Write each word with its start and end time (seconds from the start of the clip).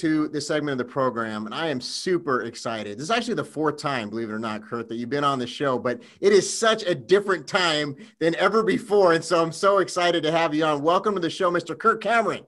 to 0.00 0.28
this 0.28 0.46
segment 0.46 0.80
of 0.80 0.86
the 0.86 0.90
program. 0.90 1.44
And 1.44 1.54
I 1.54 1.68
am 1.68 1.78
super 1.78 2.44
excited. 2.44 2.96
This 2.96 3.04
is 3.04 3.10
actually 3.10 3.34
the 3.34 3.44
fourth 3.44 3.76
time, 3.76 4.08
believe 4.08 4.30
it 4.30 4.32
or 4.32 4.38
not, 4.38 4.62
Kirk, 4.62 4.88
that 4.88 4.96
you've 4.96 5.10
been 5.10 5.24
on 5.24 5.38
the 5.38 5.46
show, 5.46 5.78
but 5.78 6.00
it 6.22 6.32
is 6.32 6.58
such 6.58 6.84
a 6.84 6.94
different 6.94 7.46
time 7.46 7.94
than 8.18 8.34
ever 8.36 8.62
before. 8.62 9.12
And 9.12 9.22
so 9.22 9.42
I'm 9.42 9.52
so 9.52 9.78
excited 9.78 10.22
to 10.22 10.32
have 10.32 10.54
you 10.54 10.64
on. 10.64 10.82
Welcome 10.82 11.14
to 11.14 11.20
the 11.20 11.28
show, 11.28 11.50
Mr. 11.50 11.78
Kirk 11.78 12.02
Cameron. 12.02 12.46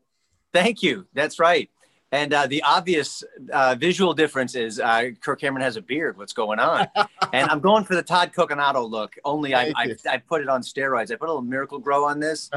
Thank 0.55 0.83
you. 0.83 1.07
That's 1.13 1.39
right. 1.39 1.69
And 2.11 2.33
uh, 2.33 2.47
the 2.47 2.63
obvious 2.63 3.23
uh, 3.53 3.75
visual 3.79 4.15
difference 4.15 4.55
is 4.55 4.81
uh, 4.81 5.11
Kirk 5.21 5.41
Cameron 5.41 5.63
has 5.63 5.77
a 5.77 5.83
beard. 5.83 6.17
What's 6.17 6.33
going 6.33 6.59
on? 6.59 6.87
and 7.35 7.51
I'm 7.51 7.61
going 7.61 7.85
for 7.85 7.95
the 7.95 8.03
Todd 8.03 8.33
Coconato 8.35 8.89
look. 8.89 9.15
Only 9.27 9.55
I, 9.55 9.73
I, 9.77 9.95
I, 10.11 10.17
put 10.19 10.41
it 10.41 10.49
on 10.49 10.63
steroids. 10.63 11.11
I 11.11 11.17
put 11.17 11.29
a 11.29 11.33
little 11.33 11.43
Miracle-Gro 11.43 12.05
on 12.05 12.19
this, 12.19 12.51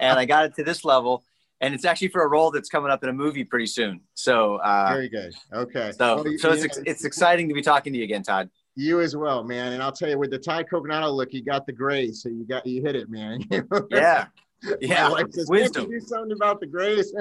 and 0.00 0.18
I 0.18 0.24
got 0.24 0.46
it 0.46 0.54
to 0.56 0.64
this 0.64 0.84
level. 0.86 1.22
And 1.60 1.74
it's 1.74 1.84
actually 1.84 2.08
for 2.08 2.22
a 2.22 2.28
role 2.28 2.50
that's 2.50 2.68
coming 2.68 2.90
up 2.90 3.02
in 3.02 3.08
a 3.08 3.12
movie 3.12 3.44
pretty 3.44 3.66
soon. 3.66 4.00
So 4.14 4.56
uh, 4.56 4.90
very 4.92 5.08
good. 5.08 5.34
Okay. 5.52 5.92
So 5.92 6.16
well, 6.16 6.28
you, 6.28 6.38
so 6.38 6.52
it's 6.52 6.78
it's 6.86 7.04
exciting 7.04 7.48
to 7.48 7.54
be 7.54 7.62
talking 7.62 7.92
to 7.92 7.98
you 7.98 8.04
again, 8.04 8.22
Todd. 8.22 8.48
You 8.76 9.00
as 9.00 9.16
well, 9.16 9.42
man. 9.42 9.72
And 9.72 9.82
I'll 9.82 9.92
tell 9.92 10.08
you, 10.08 10.18
with 10.18 10.30
the 10.30 10.38
Todd 10.38 10.66
Coconato 10.70 11.12
look, 11.12 11.32
you 11.32 11.42
got 11.42 11.66
the 11.66 11.72
gray, 11.72 12.12
so 12.12 12.28
you 12.28 12.44
got 12.44 12.64
you 12.64 12.80
hit 12.80 12.94
it, 12.94 13.10
man. 13.10 13.44
yeah. 13.90 14.26
yeah, 14.80 15.12
says, 15.30 15.48
wisdom. 15.48 15.90
Do 15.90 16.00
something 16.00 16.32
about 16.32 16.60
the 16.60 16.66
grace. 16.66 17.12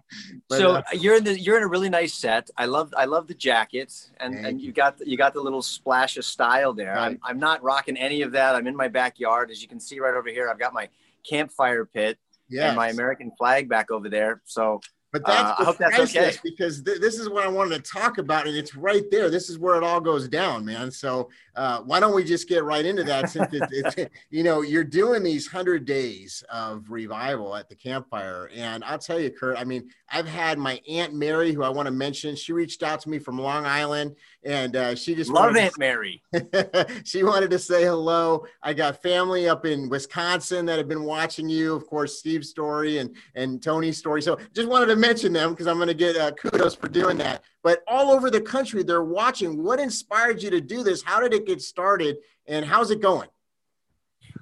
so 0.50 0.76
uh, 0.76 0.82
you're 0.92 1.16
in 1.16 1.24
the 1.24 1.38
you're 1.38 1.56
in 1.56 1.64
a 1.64 1.68
really 1.68 1.88
nice 1.88 2.14
set. 2.14 2.48
I 2.56 2.66
love 2.66 2.94
I 2.96 3.06
love 3.06 3.26
the 3.26 3.34
jacket 3.34 3.92
and 4.18 4.34
and 4.34 4.60
you. 4.60 4.68
you 4.68 4.72
got 4.72 5.04
you 5.04 5.16
got 5.16 5.34
the 5.34 5.40
little 5.40 5.62
splash 5.62 6.16
of 6.16 6.24
style 6.24 6.72
there. 6.72 6.94
Right. 6.94 7.06
I'm 7.06 7.20
I'm 7.24 7.38
not 7.40 7.60
rocking 7.62 7.96
any 7.96 8.22
of 8.22 8.30
that. 8.32 8.54
I'm 8.54 8.68
in 8.68 8.76
my 8.76 8.88
backyard, 8.88 9.50
as 9.50 9.62
you 9.62 9.66
can 9.68 9.80
see 9.80 9.98
right 9.98 10.14
over 10.14 10.28
here. 10.28 10.48
I've 10.48 10.60
got 10.60 10.72
my 10.72 10.88
campfire 11.28 11.84
pit 11.84 12.18
yes. 12.50 12.68
and 12.68 12.76
my 12.76 12.88
American 12.88 13.32
flag 13.38 13.68
back 13.68 13.90
over 13.90 14.08
there. 14.08 14.42
So 14.44 14.80
but 15.12 15.26
that's, 15.26 15.50
uh, 15.50 15.54
I 15.58 15.64
hope 15.64 15.78
that's 15.78 15.98
okay. 15.98 16.32
because 16.44 16.82
th- 16.82 17.00
this 17.00 17.18
is 17.18 17.28
what 17.28 17.44
I 17.44 17.48
wanted 17.48 17.84
to 17.84 17.90
talk 17.90 18.18
about, 18.18 18.46
and 18.46 18.56
it's 18.56 18.76
right 18.76 19.02
there. 19.10 19.28
This 19.28 19.50
is 19.50 19.58
where 19.58 19.74
it 19.74 19.82
all 19.82 20.00
goes 20.00 20.28
down, 20.28 20.64
man. 20.64 20.90
So 20.92 21.30
uh, 21.56 21.80
why 21.80 21.98
don't 21.98 22.14
we 22.14 22.22
just 22.22 22.48
get 22.48 22.62
right 22.62 22.84
into 22.84 23.02
that? 23.04 23.28
Since 23.28 23.52
it's, 23.52 23.96
it's, 23.96 24.10
you 24.30 24.44
know 24.44 24.62
you're 24.62 24.84
doing 24.84 25.24
these 25.24 25.48
hundred 25.48 25.84
days 25.84 26.44
of 26.48 26.90
revival 26.90 27.56
at 27.56 27.68
the 27.68 27.74
campfire, 27.74 28.50
and 28.54 28.84
I'll 28.84 28.98
tell 28.98 29.18
you, 29.18 29.30
Kirk. 29.30 29.56
I 29.58 29.64
mean, 29.64 29.90
I've 30.08 30.28
had 30.28 30.58
my 30.58 30.80
aunt 30.88 31.12
Mary, 31.12 31.52
who 31.52 31.64
I 31.64 31.70
want 31.70 31.86
to 31.86 31.92
mention. 31.92 32.36
She 32.36 32.52
reached 32.52 32.84
out 32.84 33.00
to 33.00 33.10
me 33.10 33.18
from 33.18 33.36
Long 33.36 33.66
Island, 33.66 34.14
and 34.44 34.74
uh, 34.74 34.94
she 34.94 35.14
just 35.14 35.30
love 35.30 35.54
Aunt 35.56 35.78
Mary. 35.78 36.22
she 37.04 37.22
wanted 37.22 37.50
to 37.50 37.58
say 37.58 37.84
hello. 37.84 38.46
I 38.62 38.72
got 38.72 39.02
family 39.02 39.48
up 39.48 39.66
in 39.66 39.88
Wisconsin 39.88 40.64
that 40.66 40.78
have 40.78 40.88
been 40.88 41.04
watching 41.04 41.48
you. 41.48 41.74
Of 41.74 41.86
course, 41.86 42.18
Steve's 42.18 42.48
story 42.48 42.98
and 42.98 43.14
and 43.34 43.62
Tony's 43.62 43.98
story. 43.98 44.22
So 44.22 44.38
just 44.54 44.68
wanted 44.68 44.86
to 44.86 44.96
mention 44.96 45.32
them 45.32 45.50
because 45.50 45.66
I'm 45.66 45.76
going 45.76 45.88
to 45.88 45.94
get 45.94 46.16
uh, 46.16 46.32
kudos 46.32 46.74
for 46.74 46.88
doing 46.88 47.18
that. 47.18 47.42
But 47.62 47.82
all 47.86 48.10
over 48.10 48.30
the 48.30 48.40
country, 48.40 48.82
they're 48.82 49.04
watching. 49.04 49.62
What 49.62 49.78
inspired 49.78 50.42
you 50.42 50.50
to 50.50 50.60
do 50.60 50.82
this? 50.82 51.02
How 51.02 51.20
did 51.20 51.34
it 51.34 51.46
get 51.46 51.60
started, 51.60 52.16
and 52.46 52.64
how's 52.64 52.90
it 52.90 53.02
going? 53.02 53.28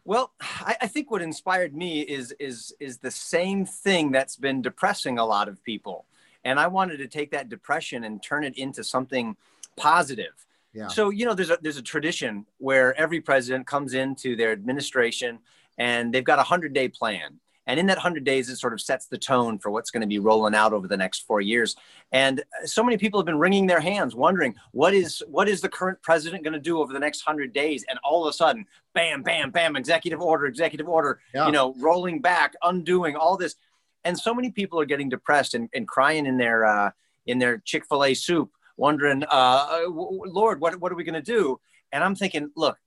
Well, 0.05 0.33
I, 0.41 0.77
I, 0.83 0.87
think 0.87 1.11
what 1.11 1.21
inspired 1.21 1.75
me 1.75 2.01
is 2.01 2.33
is 2.39 2.73
is 2.81 2.99
the 2.99 3.11
same 3.11 3.67
thing 3.67 4.11
that's 4.11 4.37
been 4.37 4.63
depressing 4.63 5.19
a 5.19 5.27
lot 5.27 5.49
of 5.49 5.63
people, 5.65 6.07
and 6.45 6.59
I 6.61 6.69
wanted 6.69 6.99
to 6.99 7.09
take 7.09 7.33
that 7.33 7.49
depression 7.49 8.05
and 8.05 8.23
turn 8.23 8.45
it 8.45 8.57
into 8.57 8.85
something 8.85 9.37
positive. 9.79 10.47
Yeah. 10.73 10.89
So 10.89 11.11
you 11.11 11.25
know, 11.25 11.35
there's 11.35 11.51
a 11.51 11.59
there's 11.61 11.77
a 11.77 11.83
tradition 11.83 12.47
where 12.59 12.95
every 12.99 13.21
president 13.21 13.67
comes 13.67 13.95
into 13.95 14.37
their 14.37 14.53
administration 14.53 15.39
and 15.79 16.13
they've 16.13 16.25
got 16.25 16.39
a 16.39 16.43
hundred 16.43 16.73
day 16.73 16.89
plan, 16.89 17.41
and 17.69 17.79
in 17.79 17.87
that 17.87 17.99
100 17.99 18.25
days, 18.25 18.49
it 18.49 18.57
sort 18.57 18.73
of 18.73 18.81
sets 18.81 19.07
the 19.07 19.19
tone 19.19 19.59
for 19.59 19.71
what's 19.71 19.91
going 19.91 20.01
to 20.01 20.07
be 20.07 20.19
rolling 20.19 20.55
out 20.55 20.73
over 20.73 20.89
the 20.89 20.97
next 20.97 21.27
four 21.27 21.43
years. 21.43 21.77
And 22.13 22.43
so 22.65 22.83
many 22.83 22.97
people 22.97 23.21
have 23.21 23.27
been 23.27 23.39
wringing 23.39 23.67
their 23.67 23.79
hands, 23.79 24.15
wondering 24.15 24.55
what 24.73 24.95
is 24.95 25.23
what 25.29 25.51
is 25.51 25.61
the 25.61 25.69
current 25.69 26.01
president 26.01 26.43
going 26.43 26.55
to 26.55 26.59
do 26.61 26.81
over 26.81 26.95
the 26.95 26.99
next 26.99 27.27
100 27.27 27.53
days? 27.53 27.85
And 27.89 27.99
all 28.03 28.27
of 28.27 28.31
a 28.31 28.33
sudden, 28.33 28.65
bam, 28.95 29.23
bam, 29.23 29.51
bam, 29.51 29.77
executive 29.77 30.21
order, 30.21 30.47
executive 30.47 30.89
order, 30.89 31.21
yeah. 31.35 31.45
you 31.45 31.53
know, 31.53 31.75
rolling 31.79 32.23
back, 32.23 32.55
undoing 32.63 33.17
all 33.17 33.37
this. 33.37 33.55
And 34.03 34.19
so 34.19 34.35
many 34.35 34.51
people 34.51 34.81
are 34.81 34.87
getting 34.87 35.11
depressed 35.11 35.53
and, 35.53 35.69
and 35.75 35.87
crying 35.87 36.25
in 36.25 36.39
their 36.39 36.65
uh, 36.65 36.91
in 37.27 37.39
their 37.39 37.59
Chick-fil-A 37.59 38.15
soup, 38.15 38.51
wondering, 38.79 39.25
uh, 39.29 39.81
Lord, 39.89 40.61
what, 40.61 40.81
what 40.81 40.91
are 40.91 40.95
we 40.95 41.05
going 41.05 41.15
to 41.15 41.21
do? 41.21 41.61
And 41.93 42.03
I'm 42.03 42.15
thinking, 42.15 42.51
look, 42.57 42.79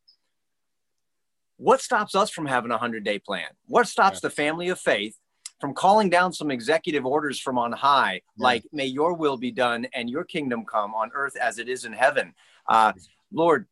what 1.57 1.81
stops 1.81 2.16
us 2.16 2.31
from 2.31 2.47
having 2.47 2.72
a 2.72 2.75
100 2.75 3.03
day 3.03 3.19
plan? 3.19 3.50
What 3.68 3.88
stops 3.88 4.16
yeah. 4.16 4.29
the 4.29 4.29
family 4.31 4.69
of 4.69 4.79
faith 4.79 5.16
from 5.59 5.75
calling 5.75 6.09
down 6.09 6.34
some 6.34 6.50
executive 6.50 7.06
orders 7.06 7.40
from 7.40 7.59
on 7.59 7.72
high, 7.72 8.13
yeah. 8.13 8.44
like, 8.44 8.63
may 8.72 8.88
your 8.88 9.13
will 9.13 9.38
be 9.38 9.52
done 9.52 9.85
and 9.94 10.09
your 10.09 10.24
kingdom 10.24 10.66
come 10.66 10.96
on 10.96 11.12
earth 11.13 11.35
as 11.35 11.59
it 11.59 11.69
is 11.69 11.85
in 11.85 11.94
heaven? 11.94 12.34
Uh, 12.68 12.94
Lord, 13.31 13.68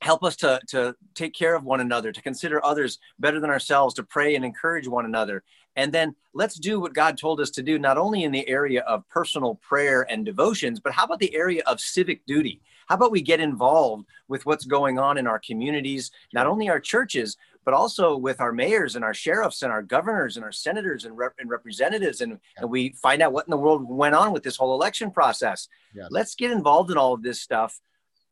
help 0.00 0.22
us 0.22 0.36
to, 0.36 0.60
to 0.68 0.94
take 1.14 1.34
care 1.34 1.54
of 1.54 1.64
one 1.64 1.80
another, 1.80 2.12
to 2.12 2.22
consider 2.22 2.64
others 2.64 2.98
better 3.18 3.40
than 3.40 3.50
ourselves, 3.50 3.94
to 3.94 4.02
pray 4.02 4.34
and 4.34 4.44
encourage 4.44 4.88
one 4.88 5.04
another. 5.04 5.42
And 5.76 5.92
then 5.92 6.14
let's 6.34 6.56
do 6.56 6.80
what 6.80 6.94
God 6.94 7.18
told 7.18 7.40
us 7.40 7.50
to 7.50 7.62
do, 7.62 7.78
not 7.78 7.98
only 7.98 8.24
in 8.24 8.32
the 8.32 8.46
area 8.48 8.82
of 8.82 9.08
personal 9.08 9.56
prayer 9.56 10.06
and 10.10 10.24
devotions, 10.24 10.78
but 10.78 10.92
how 10.92 11.04
about 11.04 11.18
the 11.18 11.34
area 11.34 11.62
of 11.66 11.80
civic 11.80 12.24
duty? 12.26 12.60
How 12.86 12.96
about 12.96 13.12
we 13.12 13.22
get 13.22 13.40
involved 13.40 14.06
with 14.28 14.44
what's 14.46 14.66
going 14.66 14.98
on 14.98 15.16
in 15.16 15.26
our 15.26 15.38
communities, 15.38 16.10
not 16.32 16.46
only 16.46 16.68
our 16.68 16.80
churches, 16.80 17.36
but 17.64 17.72
also 17.72 18.14
with 18.16 18.40
our 18.42 18.52
mayors 18.52 18.94
and 18.94 19.04
our 19.04 19.14
sheriffs 19.14 19.62
and 19.62 19.72
our 19.72 19.82
governors 19.82 20.36
and 20.36 20.44
our 20.44 20.52
senators 20.52 21.06
and, 21.06 21.16
rep- 21.16 21.34
and 21.38 21.48
representatives, 21.48 22.20
and, 22.20 22.32
yeah. 22.32 22.62
and 22.62 22.70
we 22.70 22.90
find 22.90 23.22
out 23.22 23.32
what 23.32 23.46
in 23.46 23.50
the 23.50 23.56
world 23.56 23.88
went 23.88 24.14
on 24.14 24.32
with 24.32 24.42
this 24.42 24.56
whole 24.56 24.74
election 24.74 25.10
process. 25.10 25.68
Yes. 25.94 26.08
Let's 26.10 26.34
get 26.34 26.50
involved 26.50 26.90
in 26.90 26.98
all 26.98 27.14
of 27.14 27.22
this 27.22 27.40
stuff 27.40 27.80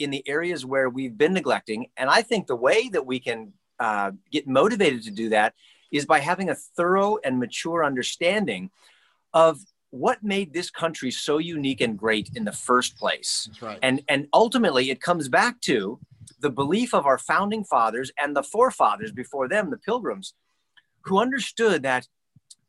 in 0.02 0.10
the 0.10 0.26
areas 0.28 0.64
where 0.64 0.88
we've 0.88 1.16
been 1.16 1.32
neglecting. 1.32 1.86
And 1.96 2.10
I 2.10 2.22
think 2.22 2.46
the 2.46 2.56
way 2.56 2.88
that 2.88 3.06
we 3.06 3.20
can 3.20 3.52
uh, 3.78 4.12
get 4.30 4.46
motivated 4.46 5.02
to 5.04 5.10
do 5.10 5.28
that 5.30 5.54
is 5.90 6.06
by 6.06 6.20
having 6.20 6.48
a 6.48 6.54
thorough 6.54 7.18
and 7.24 7.38
mature 7.38 7.84
understanding 7.84 8.70
of 9.34 9.60
what 9.90 10.22
made 10.22 10.52
this 10.52 10.70
country 10.70 11.10
so 11.10 11.38
unique 11.38 11.80
and 11.82 11.98
great 11.98 12.30
in 12.34 12.44
the 12.44 12.52
first 12.52 12.96
place. 12.96 13.50
Right. 13.60 13.78
And 13.82 14.02
and 14.08 14.26
ultimately 14.32 14.90
it 14.90 15.02
comes 15.02 15.28
back 15.28 15.60
to 15.62 16.00
the 16.40 16.50
belief 16.50 16.94
of 16.94 17.06
our 17.06 17.19
founding 17.19 17.62
fathers 17.62 18.10
and 18.20 18.34
the 18.34 18.42
forefathers 18.42 19.12
before 19.12 19.48
them, 19.48 19.70
the 19.70 19.76
pilgrims, 19.76 20.34
who 21.02 21.19
understood 21.19 21.82
that 21.82 22.08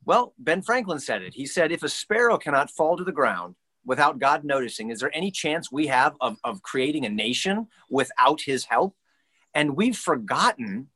well, 0.05 0.33
Ben 0.37 0.61
Franklin 0.61 0.99
said 0.99 1.21
it. 1.21 1.33
He 1.33 1.45
said, 1.45 1.71
if 1.71 1.81
a 1.81 1.87
sparrow 1.87 2.37
cannot 2.37 2.69
fall 2.69 2.97
to 2.97 3.05
the 3.05 3.13
ground 3.13 3.55
without 3.85 4.19
God 4.19 4.43
noticing, 4.43 4.89
is 4.89 4.99
there 4.99 5.15
any 5.15 5.31
chance 5.31 5.71
we 5.71 5.87
have 5.87 6.15
of, 6.21 6.37
of 6.43 6.61
creating 6.61 7.05
a 7.05 7.09
nation 7.09 7.67
without 7.89 8.41
his 8.41 8.65
help? 8.65 8.95
And 9.53 9.75
we've 9.75 9.97
forgotten 9.97 10.87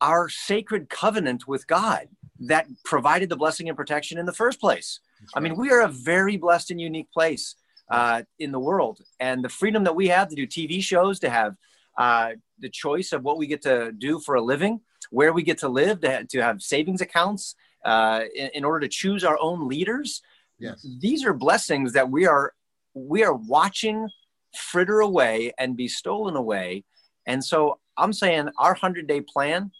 our 0.00 0.28
sacred 0.28 0.88
covenant 0.88 1.48
with 1.48 1.66
God 1.66 2.08
that 2.40 2.66
provided 2.84 3.28
the 3.28 3.36
blessing 3.36 3.68
and 3.68 3.76
protection 3.76 4.18
in 4.18 4.26
the 4.26 4.32
first 4.32 4.60
place. 4.60 5.00
I 5.34 5.40
mean, 5.40 5.56
we 5.56 5.70
are 5.70 5.80
a 5.80 5.88
very 5.88 6.36
blessed 6.36 6.70
and 6.70 6.80
unique 6.80 7.10
place 7.10 7.54
uh, 7.88 8.22
in 8.38 8.52
the 8.52 8.58
world. 8.58 9.00
And 9.20 9.44
the 9.44 9.48
freedom 9.48 9.84
that 9.84 9.96
we 9.96 10.08
have 10.08 10.28
to 10.28 10.36
do 10.36 10.46
TV 10.46 10.82
shows, 10.82 11.20
to 11.20 11.30
have 11.30 11.56
uh, 11.96 12.32
the 12.58 12.68
choice 12.68 13.12
of 13.12 13.22
what 13.22 13.38
we 13.38 13.46
get 13.46 13.62
to 13.62 13.92
do 13.92 14.18
for 14.18 14.34
a 14.34 14.42
living, 14.42 14.80
where 15.10 15.32
we 15.32 15.42
get 15.42 15.58
to 15.58 15.68
live, 15.68 16.00
to, 16.00 16.10
have, 16.10 16.28
to 16.28 16.42
have 16.42 16.62
savings 16.62 17.00
accounts, 17.00 17.54
uh, 17.84 18.22
in, 18.34 18.50
in, 18.54 18.64
order 18.64 18.80
to 18.80 18.88
choose 18.88 19.24
our 19.24 19.38
own 19.40 19.68
leaders. 19.68 20.22
Yes. 20.58 20.86
These 21.00 21.24
are 21.24 21.34
blessings 21.34 21.92
that 21.92 22.10
we 22.10 22.26
are 22.26 22.52
we 22.94 23.24
are 23.24 23.34
watching 23.34 24.08
fritter 24.56 25.00
away 25.00 25.52
and 25.58 25.76
be 25.76 25.88
stolen 25.88 26.36
away. 26.36 26.84
And 27.26 27.44
so 27.44 27.80
I'm 27.96 28.12
saying 28.12 28.48
our 28.58 28.72
100 28.72 29.06
day 29.06 29.20
plan 29.20 29.72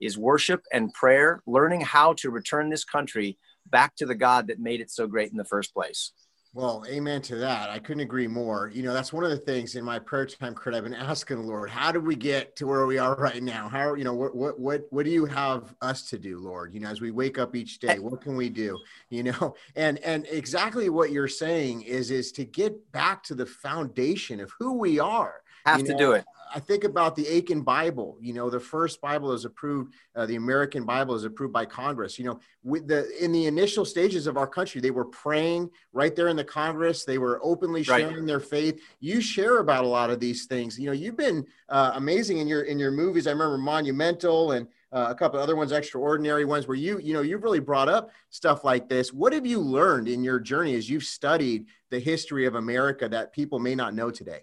is 0.00 0.18
worship 0.18 0.62
and 0.72 0.92
prayer, 0.92 1.42
learning 1.46 1.82
how 1.82 2.14
to 2.14 2.30
return 2.30 2.70
this 2.70 2.84
country 2.84 3.38
back 3.66 3.94
to 3.96 4.06
the 4.06 4.14
God 4.14 4.48
that 4.48 4.58
made 4.58 4.80
it 4.80 4.90
so 4.90 5.06
great 5.06 5.30
in 5.30 5.36
the 5.36 5.44
first 5.44 5.72
place. 5.74 6.12
Well, 6.52 6.84
amen 6.88 7.22
to 7.22 7.36
that. 7.36 7.70
I 7.70 7.78
couldn't 7.78 8.00
agree 8.00 8.26
more. 8.26 8.72
You 8.74 8.82
know, 8.82 8.92
that's 8.92 9.12
one 9.12 9.22
of 9.22 9.30
the 9.30 9.36
things 9.36 9.76
in 9.76 9.84
my 9.84 10.00
prayer 10.00 10.26
time, 10.26 10.52
Kirk, 10.52 10.74
I've 10.74 10.82
been 10.82 10.94
asking 10.94 11.36
the 11.36 11.46
Lord, 11.46 11.70
how 11.70 11.92
did 11.92 12.04
we 12.04 12.16
get 12.16 12.56
to 12.56 12.66
where 12.66 12.86
we 12.86 12.98
are 12.98 13.14
right 13.14 13.40
now? 13.40 13.68
How, 13.68 13.94
you 13.94 14.02
know, 14.02 14.14
what, 14.14 14.34
what, 14.34 14.58
what, 14.58 14.82
what 14.90 15.04
do 15.04 15.12
you 15.12 15.26
have 15.26 15.72
us 15.80 16.10
to 16.10 16.18
do, 16.18 16.40
Lord? 16.40 16.74
You 16.74 16.80
know, 16.80 16.88
as 16.88 17.00
we 17.00 17.12
wake 17.12 17.38
up 17.38 17.54
each 17.54 17.78
day, 17.78 18.00
what 18.00 18.20
can 18.20 18.34
we 18.34 18.48
do? 18.48 18.76
You 19.10 19.24
know, 19.24 19.54
and, 19.76 19.98
and 19.98 20.26
exactly 20.28 20.88
what 20.88 21.12
you're 21.12 21.28
saying 21.28 21.82
is, 21.82 22.10
is 22.10 22.32
to 22.32 22.44
get 22.44 22.90
back 22.90 23.22
to 23.24 23.36
the 23.36 23.46
foundation 23.46 24.40
of 24.40 24.50
who 24.58 24.72
we 24.72 24.98
are. 24.98 25.42
Have 25.66 25.78
you 25.78 25.86
to 25.86 25.94
do 25.94 26.12
it. 26.12 26.24
I 26.54 26.60
think 26.60 26.84
about 26.84 27.16
the 27.16 27.26
Aitken 27.26 27.62
Bible. 27.62 28.16
You 28.20 28.32
know, 28.32 28.50
the 28.50 28.60
first 28.60 29.00
Bible 29.00 29.32
is 29.32 29.44
approved. 29.44 29.94
Uh, 30.14 30.26
the 30.26 30.36
American 30.36 30.84
Bible 30.84 31.14
is 31.14 31.24
approved 31.24 31.52
by 31.52 31.64
Congress. 31.64 32.18
You 32.18 32.26
know, 32.26 32.40
with 32.62 32.88
the 32.88 33.08
in 33.22 33.32
the 33.32 33.46
initial 33.46 33.84
stages 33.84 34.26
of 34.26 34.36
our 34.36 34.46
country, 34.46 34.80
they 34.80 34.90
were 34.90 35.04
praying 35.04 35.70
right 35.92 36.14
there 36.14 36.28
in 36.28 36.36
the 36.36 36.44
Congress. 36.44 37.04
They 37.04 37.18
were 37.18 37.40
openly 37.42 37.82
sharing 37.82 38.16
right. 38.16 38.26
their 38.26 38.40
faith. 38.40 38.80
You 39.00 39.20
share 39.20 39.58
about 39.58 39.84
a 39.84 39.88
lot 39.88 40.10
of 40.10 40.20
these 40.20 40.46
things. 40.46 40.78
You 40.78 40.86
know, 40.86 40.92
you've 40.92 41.16
been 41.16 41.46
uh, 41.68 41.92
amazing 41.94 42.38
in 42.38 42.48
your 42.48 42.62
in 42.62 42.78
your 42.78 42.90
movies. 42.90 43.26
I 43.26 43.30
remember 43.30 43.58
Monumental 43.58 44.52
and 44.52 44.66
uh, 44.92 45.06
a 45.08 45.14
couple 45.14 45.38
other 45.38 45.56
ones, 45.56 45.72
extraordinary 45.72 46.44
ones, 46.44 46.66
where 46.66 46.76
you, 46.76 46.98
you 46.98 47.12
know, 47.12 47.20
you've 47.20 47.44
really 47.44 47.60
brought 47.60 47.88
up 47.88 48.10
stuff 48.30 48.64
like 48.64 48.88
this. 48.88 49.12
What 49.12 49.32
have 49.32 49.46
you 49.46 49.60
learned 49.60 50.08
in 50.08 50.24
your 50.24 50.40
journey 50.40 50.74
as 50.74 50.90
you've 50.90 51.04
studied 51.04 51.66
the 51.90 52.00
history 52.00 52.46
of 52.46 52.56
America 52.56 53.08
that 53.08 53.32
people 53.32 53.58
may 53.60 53.74
not 53.74 53.94
know 53.94 54.10
today? 54.10 54.40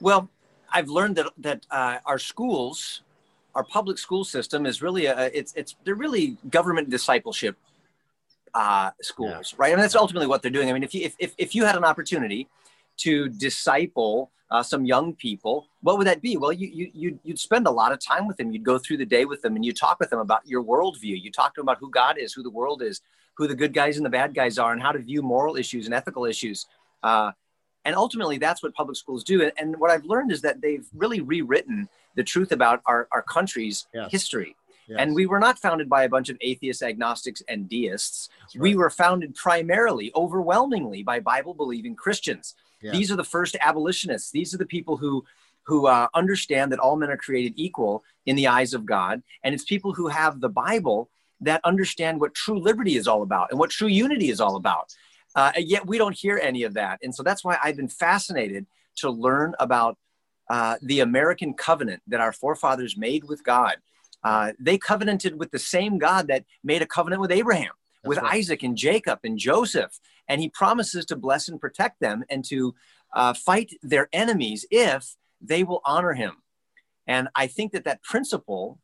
Well, 0.00 0.28
I've 0.72 0.88
learned 0.88 1.16
that 1.16 1.26
that 1.38 1.66
uh, 1.70 1.98
our 2.04 2.18
schools, 2.18 3.02
our 3.54 3.64
public 3.64 3.98
school 3.98 4.24
system, 4.24 4.66
is 4.66 4.82
really 4.82 5.06
a 5.06 5.26
it's 5.34 5.52
it's 5.54 5.76
they're 5.84 5.94
really 5.94 6.36
government 6.50 6.90
discipleship 6.90 7.56
uh, 8.54 8.90
schools, 9.02 9.52
yeah. 9.52 9.56
right? 9.58 9.72
And 9.72 9.82
that's 9.82 9.94
ultimately 9.94 10.26
what 10.26 10.42
they're 10.42 10.50
doing. 10.50 10.70
I 10.70 10.72
mean, 10.72 10.82
if 10.82 10.94
you 10.94 11.02
if, 11.02 11.14
if, 11.18 11.34
if 11.38 11.54
you 11.54 11.64
had 11.64 11.76
an 11.76 11.84
opportunity 11.84 12.48
to 12.98 13.28
disciple 13.28 14.30
uh, 14.50 14.62
some 14.62 14.84
young 14.84 15.14
people, 15.14 15.68
what 15.82 15.98
would 15.98 16.06
that 16.06 16.22
be? 16.22 16.36
Well, 16.36 16.52
you, 16.52 16.68
you, 16.72 16.90
you'd, 16.94 17.18
you'd 17.24 17.38
spend 17.38 17.66
a 17.66 17.70
lot 17.70 17.92
of 17.92 17.98
time 17.98 18.26
with 18.26 18.36
them. 18.36 18.50
You'd 18.52 18.64
go 18.64 18.78
through 18.78 18.98
the 18.98 19.06
day 19.06 19.24
with 19.24 19.42
them 19.42 19.56
and 19.56 19.64
you 19.64 19.72
talk 19.72 19.98
with 20.00 20.10
them 20.10 20.20
about 20.20 20.46
your 20.46 20.62
worldview. 20.62 21.20
You 21.20 21.30
talk 21.30 21.54
to 21.54 21.60
them 21.60 21.68
about 21.68 21.78
who 21.78 21.90
God 21.90 22.16
is, 22.18 22.32
who 22.32 22.42
the 22.42 22.50
world 22.50 22.82
is, 22.82 23.00
who 23.34 23.46
the 23.46 23.54
good 23.54 23.74
guys 23.74 23.96
and 23.96 24.06
the 24.06 24.10
bad 24.10 24.34
guys 24.34 24.56
are, 24.58 24.72
and 24.72 24.80
how 24.80 24.92
to 24.92 24.98
view 25.00 25.20
moral 25.20 25.56
issues 25.56 25.86
and 25.86 25.94
ethical 25.94 26.24
issues. 26.24 26.66
Uh, 27.02 27.32
and 27.86 27.94
ultimately, 27.94 28.36
that's 28.36 28.62
what 28.62 28.74
public 28.74 28.96
schools 28.96 29.22
do. 29.22 29.48
And, 29.56 29.76
what 29.78 29.90
I've 29.90 30.04
learned 30.04 30.32
is 30.32 30.42
that 30.42 30.60
they've 30.60 30.86
really 30.92 31.20
rewritten 31.20 31.88
the 32.16 32.24
truth 32.24 32.50
about 32.50 32.82
our, 32.86 33.06
our 33.12 33.22
country's 33.22 33.86
yes. 33.94 34.10
history. 34.10 34.56
Yes. 34.88 34.98
And 35.00 35.14
we 35.14 35.26
were 35.26 35.38
not 35.38 35.58
founded 35.58 35.88
by 35.88 36.02
a 36.02 36.08
bunch 36.08 36.28
of 36.28 36.36
atheists, 36.40 36.82
agnostics, 36.82 37.42
and 37.48 37.68
deists. 37.68 38.28
Right. 38.54 38.62
We 38.62 38.74
were 38.74 38.90
founded 38.90 39.34
primarily, 39.34 40.10
overwhelmingly, 40.16 41.04
by 41.04 41.20
Bible 41.20 41.54
believing 41.54 41.94
Christians. 41.94 42.54
Yeah. 42.82 42.90
These 42.90 43.10
are 43.12 43.16
the 43.16 43.24
first 43.24 43.56
abolitionists. 43.60 44.30
These 44.32 44.52
are 44.52 44.58
the 44.58 44.66
people 44.66 44.96
who 44.96 45.24
who 45.62 45.86
uh, 45.88 46.06
understand 46.14 46.70
that 46.70 46.78
all 46.78 46.96
men 46.96 47.10
are 47.10 47.16
created 47.16 47.52
equal 47.56 48.04
in 48.24 48.36
the 48.36 48.46
eyes 48.46 48.72
of 48.72 48.86
God. 48.86 49.22
And 49.42 49.52
it's 49.52 49.64
people 49.64 49.92
who 49.92 50.06
have 50.06 50.40
the 50.40 50.48
Bible 50.48 51.10
that 51.40 51.60
understand 51.64 52.20
what 52.20 52.34
true 52.34 52.58
liberty 52.58 52.96
is 52.96 53.08
all 53.08 53.22
about 53.22 53.50
and 53.50 53.58
what 53.58 53.70
true 53.70 53.88
unity 53.88 54.30
is 54.30 54.40
all 54.40 54.56
about. 54.56 54.94
Uh, 55.36 55.52
yet 55.58 55.86
we 55.86 55.98
don't 55.98 56.16
hear 56.16 56.40
any 56.42 56.64
of 56.64 56.74
that. 56.74 56.98
And 57.02 57.14
so 57.14 57.22
that's 57.22 57.44
why 57.44 57.58
I've 57.62 57.76
been 57.76 57.88
fascinated 57.88 58.66
to 58.96 59.10
learn 59.10 59.54
about 59.60 59.98
uh, 60.48 60.76
the 60.80 61.00
American 61.00 61.52
covenant 61.52 62.02
that 62.06 62.20
our 62.20 62.32
forefathers 62.32 62.96
made 62.96 63.24
with 63.24 63.44
God. 63.44 63.76
Uh, 64.24 64.52
they 64.58 64.78
covenanted 64.78 65.38
with 65.38 65.50
the 65.50 65.58
same 65.58 65.98
God 65.98 66.28
that 66.28 66.44
made 66.64 66.82
a 66.82 66.86
covenant 66.86 67.20
with 67.20 67.30
Abraham, 67.30 67.72
that's 68.02 68.08
with 68.08 68.18
right. 68.18 68.34
Isaac 68.34 68.62
and 68.62 68.76
Jacob 68.76 69.20
and 69.24 69.38
Joseph. 69.38 70.00
And 70.26 70.40
he 70.40 70.48
promises 70.48 71.04
to 71.06 71.16
bless 71.16 71.48
and 71.48 71.60
protect 71.60 72.00
them 72.00 72.24
and 72.30 72.44
to 72.46 72.74
uh, 73.14 73.34
fight 73.34 73.72
their 73.82 74.08
enemies 74.12 74.64
if 74.70 75.16
they 75.40 75.62
will 75.62 75.82
honor 75.84 76.14
him. 76.14 76.32
And 77.06 77.28
I 77.36 77.46
think 77.46 77.72
that 77.72 77.84
that 77.84 78.02
principle 78.02 78.80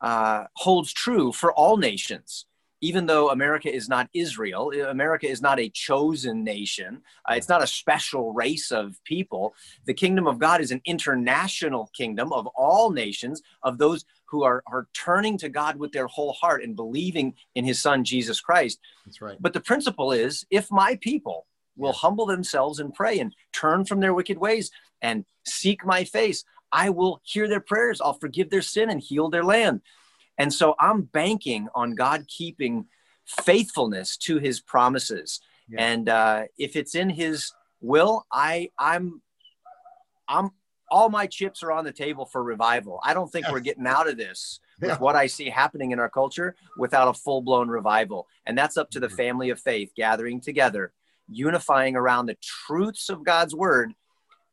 uh, 0.00 0.44
holds 0.54 0.92
true 0.92 1.32
for 1.32 1.52
all 1.52 1.76
nations. 1.76 2.46
Even 2.82 3.06
though 3.06 3.30
America 3.30 3.74
is 3.74 3.88
not 3.88 4.08
Israel, 4.12 4.70
America 4.70 5.26
is 5.26 5.40
not 5.40 5.58
a 5.58 5.70
chosen 5.70 6.44
nation. 6.44 7.00
Uh, 7.28 7.34
it's 7.34 7.48
not 7.48 7.62
a 7.62 7.66
special 7.66 8.32
race 8.32 8.70
of 8.70 9.02
people. 9.04 9.54
The 9.86 9.94
kingdom 9.94 10.26
of 10.26 10.38
God 10.38 10.60
is 10.60 10.70
an 10.70 10.82
international 10.84 11.90
kingdom 11.96 12.32
of 12.32 12.46
all 12.48 12.90
nations, 12.90 13.40
of 13.62 13.78
those 13.78 14.04
who 14.26 14.44
are, 14.44 14.62
are 14.66 14.88
turning 14.92 15.38
to 15.38 15.48
God 15.48 15.76
with 15.76 15.92
their 15.92 16.06
whole 16.06 16.32
heart 16.32 16.62
and 16.62 16.76
believing 16.76 17.34
in 17.54 17.64
his 17.64 17.80
son, 17.80 18.04
Jesus 18.04 18.40
Christ. 18.40 18.78
That's 19.06 19.20
right. 19.20 19.36
But 19.40 19.52
the 19.52 19.60
principle 19.60 20.12
is 20.12 20.44
if 20.50 20.70
my 20.70 20.96
people 21.00 21.46
will 21.76 21.90
yeah. 21.90 21.94
humble 21.98 22.26
themselves 22.26 22.80
and 22.80 22.92
pray 22.92 23.20
and 23.20 23.34
turn 23.52 23.84
from 23.84 24.00
their 24.00 24.14
wicked 24.14 24.38
ways 24.38 24.70
and 25.00 25.24
seek 25.44 25.84
my 25.84 26.04
face, 26.04 26.44
I 26.72 26.90
will 26.90 27.20
hear 27.24 27.48
their 27.48 27.60
prayers. 27.60 28.00
I'll 28.00 28.18
forgive 28.18 28.50
their 28.50 28.62
sin 28.62 28.90
and 28.90 29.00
heal 29.00 29.30
their 29.30 29.44
land. 29.44 29.80
And 30.38 30.52
so 30.52 30.74
I'm 30.78 31.02
banking 31.02 31.68
on 31.74 31.94
God 31.94 32.26
keeping 32.28 32.86
faithfulness 33.26 34.16
to 34.18 34.38
his 34.38 34.60
promises. 34.60 35.40
Yeah. 35.68 35.82
And 35.82 36.08
uh, 36.08 36.42
if 36.58 36.76
it's 36.76 36.94
in 36.94 37.10
his 37.10 37.52
will, 37.80 38.26
I 38.32 38.70
I'm 38.78 39.22
I'm 40.28 40.50
all 40.88 41.08
my 41.08 41.26
chips 41.26 41.62
are 41.62 41.72
on 41.72 41.84
the 41.84 41.92
table 41.92 42.24
for 42.26 42.42
revival. 42.42 43.00
I 43.02 43.14
don't 43.14 43.30
think 43.30 43.50
we're 43.50 43.60
getting 43.60 43.86
out 43.86 44.08
of 44.08 44.16
this 44.16 44.60
with 44.80 44.90
yeah. 44.90 44.98
what 44.98 45.16
I 45.16 45.26
see 45.26 45.50
happening 45.50 45.90
in 45.90 45.98
our 45.98 46.08
culture 46.08 46.54
without 46.78 47.08
a 47.08 47.14
full 47.14 47.42
blown 47.42 47.68
revival. 47.68 48.28
And 48.46 48.56
that's 48.56 48.76
up 48.76 48.90
to 48.90 49.00
the 49.00 49.08
mm-hmm. 49.08 49.16
family 49.16 49.50
of 49.50 49.60
faith 49.60 49.90
gathering 49.96 50.40
together, 50.40 50.92
unifying 51.28 51.96
around 51.96 52.26
the 52.26 52.36
truths 52.40 53.08
of 53.08 53.24
God's 53.24 53.54
word 53.54 53.94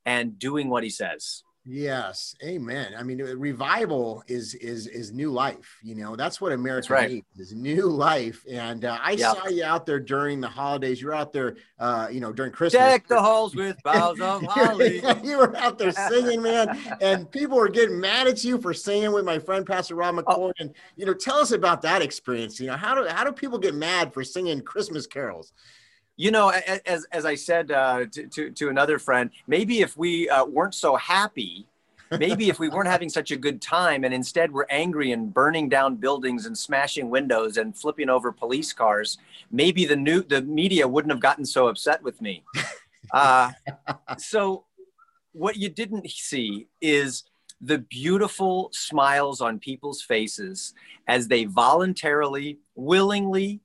and 0.06 0.39
doing 0.39 0.69
what 0.69 0.83
he 0.83 0.89
says. 0.89 1.44
Yes, 1.65 2.36
amen. 2.44 2.94
I 2.98 3.04
mean, 3.04 3.19
revival 3.19 4.21
is 4.27 4.54
is 4.56 4.88
is 4.88 5.13
new 5.13 5.31
life. 5.31 5.80
You 5.81 5.95
know, 5.95 6.18
that's 6.18 6.42
what 6.42 6.51
America 6.51 6.92
right. 6.92 7.10
needs 7.10 7.39
is 7.39 7.54
new 7.54 7.88
life. 7.88 8.44
And 8.51 8.83
uh, 8.83 9.00
I 9.01 9.12
yep. 9.12 9.38
saw 9.38 9.48
you 9.48 9.63
out 9.63 9.86
there 9.86 10.01
during 10.01 10.42
the 10.42 10.50
holidays. 10.50 11.00
You 11.00 11.07
were 11.07 11.15
out 11.15 11.31
there, 11.31 11.56
uh, 11.80 12.10
you 12.12 12.19
know, 12.19 12.33
during 12.33 12.51
Christmas. 12.51 12.81
Deck 12.81 13.07
the 13.07 13.21
halls 13.21 13.56
with 13.56 13.81
boughs 13.81 14.19
of 14.19 14.44
holly. 14.50 15.01
you 15.24 15.38
were 15.38 15.56
out 15.56 15.77
there 15.77 15.94
singing, 15.94 16.42
man, 16.42 16.77
and 17.00 17.31
people 17.31 17.57
were 17.57 17.69
getting 17.69 17.98
mad 17.98 18.27
at 18.27 18.44
you 18.44 18.57
for 18.59 18.74
singing 18.74 19.13
with 19.13 19.24
my 19.24 19.39
friend 19.39 19.66
Pastor 19.66 19.95
Rob 19.95 20.16
McCoy. 20.16 20.24
Oh. 20.36 20.54
And 20.59 20.74
you 20.98 21.06
know, 21.06 21.13
tell 21.13 21.38
us 21.38 21.51
about 21.51 21.81
that 21.83 22.01
experience. 22.01 22.59
You 22.59 22.68
know, 22.68 22.77
how 22.77 22.94
do 22.94 23.07
how 23.07 23.24
do 23.24 23.31
people 23.31 23.57
get 23.57 23.74
mad 23.74 24.13
for 24.13 24.25
singing 24.25 24.59
Christmas 24.62 25.07
carols? 25.07 25.54
You 26.15 26.31
know 26.31 26.50
as, 26.86 27.06
as 27.12 27.25
i 27.25 27.36
said 27.36 27.71
uh, 27.71 28.06
to, 28.12 28.27
to, 28.27 28.51
to, 28.51 28.69
another 28.69 29.00
friend 29.00 29.30
maybe 29.48 29.81
if 29.81 29.98
we 29.98 30.30
uh, 30.30 30.45
weren't 30.45 30.75
so 30.75 30.95
happy 30.95 31.68
maybe 32.19 32.50
if 32.50 32.60
we 32.60 32.69
weren't 32.69 32.88
having 32.88 33.10
such 33.10 33.31
a 33.31 33.36
good 33.36 33.62
time 33.62 34.04
and 34.04 34.13
instead 34.13 34.51
we're 34.51 34.68
angry 34.69 35.12
and 35.12 35.33
burning 35.33 35.68
down 35.68 35.95
buildings 35.95 36.45
and 36.45 36.56
smashing 36.56 37.10
windows 37.10 37.57
and 37.57 37.75
flipping 37.75 38.10
over 38.10 38.31
police 38.31 38.71
cars 38.74 39.18
maybe 39.54 39.86
the 39.86 39.95
new 39.95 40.21
the 40.24 40.42
media 40.42 40.86
wouldn't 40.86 41.12
have 41.12 41.21
gotten 41.21 41.45
so 41.45 41.68
upset 41.68 42.04
with 42.04 42.19
me. 42.21 42.44
Uh, 43.12 43.51
so 44.18 44.63
what 45.33 45.57
you 45.57 45.69
didn't 45.69 46.09
see 46.09 46.68
is 46.81 47.25
the 47.62 47.77
beautiful 47.77 48.69
smiles 48.74 49.39
on 49.39 49.59
people's 49.59 50.01
faces 50.01 50.74
as 51.07 51.27
they 51.27 51.44
voluntarily 51.44 52.57
willingly 52.75 53.59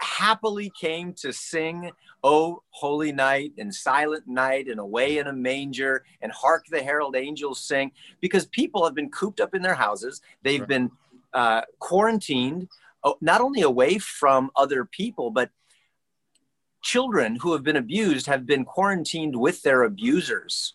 happily 0.00 0.70
came 0.78 1.12
to 1.14 1.32
sing 1.32 1.90
Oh, 2.28 2.62
holy 2.70 3.12
night 3.12 3.52
and 3.56 3.72
silent 3.72 4.26
night 4.26 4.66
and 4.66 4.80
away 4.80 5.18
in 5.18 5.28
a 5.28 5.32
manger 5.32 6.04
and 6.20 6.32
hark 6.32 6.64
the 6.68 6.82
herald 6.82 7.14
angels 7.14 7.60
sing 7.60 7.92
because 8.20 8.46
people 8.46 8.84
have 8.84 8.96
been 8.96 9.10
cooped 9.10 9.40
up 9.40 9.54
in 9.54 9.62
their 9.62 9.76
houses. 9.76 10.20
They've 10.42 10.58
right. 10.58 10.68
been 10.68 10.90
uh, 11.32 11.62
quarantined, 11.78 12.68
oh, 13.04 13.16
not 13.20 13.40
only 13.40 13.62
away 13.62 13.98
from 13.98 14.50
other 14.56 14.84
people, 14.84 15.30
but 15.30 15.50
children 16.82 17.36
who 17.36 17.52
have 17.52 17.62
been 17.62 17.76
abused 17.76 18.26
have 18.26 18.44
been 18.44 18.64
quarantined 18.64 19.36
with 19.36 19.62
their 19.62 19.84
abusers. 19.84 20.74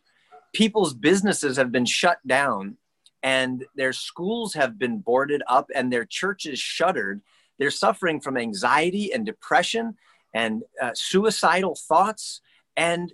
People's 0.53 0.93
businesses 0.93 1.57
have 1.57 1.72
been 1.72 1.86
shut 1.86 2.19
down 2.25 2.77
and 3.24 3.65
their 3.75 3.91
schools 3.91 4.53
have 4.53 4.79
been 4.79 5.00
boarded 5.00 5.43
up 5.48 5.67
and 5.75 5.91
their 5.91 6.05
churches 6.05 6.60
shuttered 6.60 7.22
they're 7.60 7.72
suffering 7.72 8.20
from 8.20 8.38
anxiety 8.38 9.13
and 9.13 9.25
depression 9.25 9.96
and 10.34 10.63
uh, 10.81 10.91
suicidal 10.93 11.75
thoughts. 11.75 12.41
And 12.75 13.13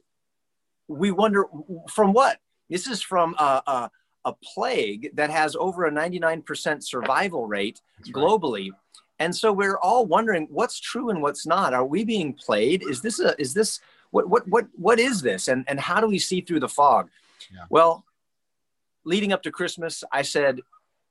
we 0.88 1.12
wonder 1.12 1.46
from 1.90 2.14
what? 2.14 2.40
This 2.70 2.88
is 2.88 3.02
from 3.02 3.36
a, 3.40 3.62
a, 3.66 3.92
a 4.26 4.34
plague 4.54 5.12
that 5.16 5.30
has 5.30 5.56
over 5.56 5.86
a 5.86 5.92
99% 5.92 6.84
survival 6.84 7.48
rate 7.48 7.82
That's 7.98 8.12
globally. 8.12 8.72
Right. 8.72 8.80
And 9.20 9.36
so 9.36 9.52
we're 9.52 9.78
all 9.78 10.06
wondering 10.06 10.48
what's 10.52 10.80
true 10.80 11.10
and 11.10 11.22
what's 11.22 11.48
not. 11.48 11.74
Are 11.74 11.86
we 11.86 12.04
being 12.04 12.34
played? 12.34 12.84
Is 12.88 13.02
this 13.02 13.20
a, 13.20 13.40
is 13.42 13.54
this, 13.54 13.80
what, 14.12 14.30
what, 14.30 14.48
what, 14.48 14.68
what 14.74 15.00
is 15.00 15.22
this? 15.22 15.48
And, 15.48 15.66
and 15.68 15.80
how 15.80 16.00
do 16.00 16.08
we 16.08 16.20
see 16.20 16.42
through 16.42 16.60
the 16.60 16.70
fog? 16.70 17.10
Yeah. 17.52 17.66
Well, 17.70 18.06
leading 19.06 19.34
up 19.34 19.42
to 19.44 19.52
Christmas, 19.52 20.04
I 20.12 20.22
said, 20.22 20.60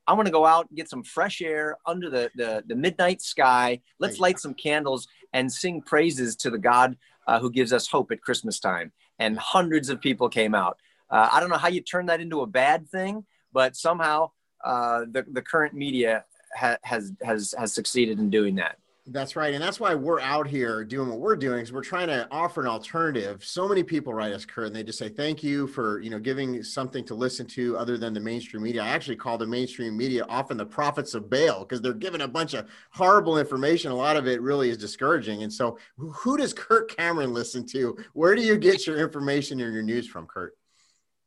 I 0.07 0.13
want 0.13 0.25
to 0.27 0.31
go 0.31 0.45
out 0.45 0.67
and 0.69 0.77
get 0.77 0.89
some 0.89 1.03
fresh 1.03 1.41
air 1.41 1.77
under 1.85 2.09
the, 2.09 2.31
the, 2.35 2.63
the 2.65 2.75
midnight 2.75 3.21
sky. 3.21 3.81
Let's 3.99 4.19
light 4.19 4.39
some 4.39 4.53
candles 4.53 5.07
and 5.33 5.51
sing 5.51 5.81
praises 5.81 6.35
to 6.37 6.49
the 6.49 6.57
God 6.57 6.97
uh, 7.27 7.39
who 7.39 7.51
gives 7.51 7.73
us 7.73 7.87
hope 7.87 8.11
at 8.11 8.21
Christmas 8.21 8.59
time. 8.59 8.93
And 9.19 9.37
hundreds 9.37 9.89
of 9.89 9.99
people 9.99 10.29
came 10.29 10.55
out. 10.55 10.77
Uh, 11.09 11.29
I 11.31 11.39
don't 11.41 11.49
know 11.49 11.57
how 11.57 11.67
you 11.67 11.81
turn 11.81 12.05
that 12.05 12.21
into 12.21 12.41
a 12.41 12.47
bad 12.47 12.87
thing, 12.87 13.25
but 13.51 13.75
somehow 13.75 14.31
uh, 14.63 15.01
the, 15.11 15.25
the 15.31 15.41
current 15.41 15.73
media 15.73 16.23
ha- 16.55 16.77
has, 16.83 17.11
has, 17.21 17.53
has 17.57 17.73
succeeded 17.73 18.17
in 18.19 18.29
doing 18.29 18.55
that. 18.55 18.77
That's 19.09 19.37
right. 19.37 19.53
And 19.53 19.63
that's 19.63 19.79
why 19.79 19.95
we're 19.95 20.19
out 20.19 20.47
here 20.47 20.83
doing 20.83 21.07
what 21.07 21.19
we're 21.19 21.37
doing 21.37 21.61
is 21.61 21.71
we're 21.71 21.81
trying 21.81 22.07
to 22.07 22.27
offer 22.29 22.59
an 22.59 22.67
alternative. 22.67 23.41
So 23.41 23.65
many 23.65 23.81
people 23.81 24.13
write 24.13 24.33
us, 24.33 24.43
Kirk, 24.43 24.67
and 24.67 24.75
they 24.75 24.83
just 24.83 24.99
say, 24.99 25.07
thank 25.07 25.41
you 25.41 25.65
for, 25.65 26.01
you 26.01 26.09
know, 26.09 26.19
giving 26.19 26.61
something 26.61 27.05
to 27.05 27.15
listen 27.15 27.45
to 27.47 27.77
other 27.77 27.97
than 27.97 28.13
the 28.13 28.19
mainstream 28.19 28.63
media. 28.63 28.83
I 28.83 28.89
actually 28.89 29.15
call 29.15 29.37
the 29.37 29.47
mainstream 29.47 29.95
media 29.95 30.25
often 30.27 30.57
the 30.57 30.65
prophets 30.65 31.13
of 31.13 31.29
Baal 31.29 31.59
because 31.59 31.79
they're 31.79 31.93
giving 31.93 32.19
a 32.19 32.27
bunch 32.27 32.53
of 32.53 32.67
horrible 32.91 33.37
information. 33.37 33.91
A 33.91 33.95
lot 33.95 34.17
of 34.17 34.27
it 34.27 34.41
really 34.41 34.69
is 34.69 34.77
discouraging. 34.77 35.43
And 35.43 35.53
so 35.53 35.79
who 35.95 36.35
does 36.35 36.53
Kirk 36.53 36.93
Cameron 36.93 37.33
listen 37.33 37.65
to? 37.67 37.97
Where 38.11 38.35
do 38.35 38.41
you 38.41 38.57
get 38.57 38.85
your 38.85 38.97
information 38.97 39.61
or 39.61 39.71
your 39.71 39.83
news 39.83 40.05
from, 40.05 40.27
Kirk? 40.27 40.53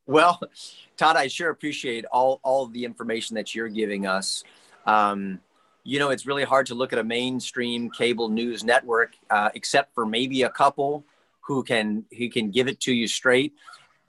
Well, 0.05 0.39
Todd, 0.99 1.17
I 1.17 1.29
sure 1.29 1.49
appreciate 1.49 2.05
all, 2.13 2.41
all 2.43 2.67
the 2.67 2.85
information 2.85 3.37
that 3.37 3.55
you're 3.55 3.69
giving 3.69 4.07
us 4.07 4.45
Um, 4.85 5.41
you 5.85 5.99
know, 5.99 6.11
it's 6.11 6.27
really 6.27 6.45
hard 6.45 6.67
to 6.67 6.75
look 6.75 6.93
at 6.93 6.99
a 6.99 7.05
mainstream 7.05 7.91
cable 7.91 8.29
news 8.29 8.65
network, 8.65 9.15
uh, 9.31 9.51
except 9.55 9.95
for 9.95 10.07
maybe 10.07 10.43
a 10.43 10.51
couple 10.51 11.05
who 11.41 11.63
can 11.63 12.05
who 12.17 12.29
can 12.29 12.51
give 12.51 12.69
it 12.69 12.81
to 12.81 12.93
you 12.93 13.09
straight. 13.09 13.55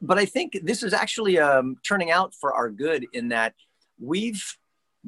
But 0.01 0.17
I 0.17 0.25
think 0.25 0.59
this 0.63 0.83
is 0.83 0.93
actually 0.93 1.39
um, 1.39 1.77
turning 1.83 2.11
out 2.11 2.33
for 2.33 2.53
our 2.53 2.69
good 2.69 3.05
in 3.13 3.29
that 3.29 3.53
we've 3.99 4.57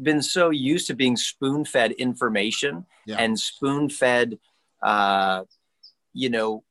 been 0.01 0.21
so 0.21 0.49
used 0.49 0.87
to 0.87 0.93
being 0.93 1.17
spoon 1.17 1.65
fed 1.65 1.91
information 1.93 2.85
yeah. 3.05 3.17
and 3.19 3.39
spoon 3.39 3.89
fed, 3.89 4.39
uh, 4.81 5.43
you 6.13 6.29
know, 6.29 6.63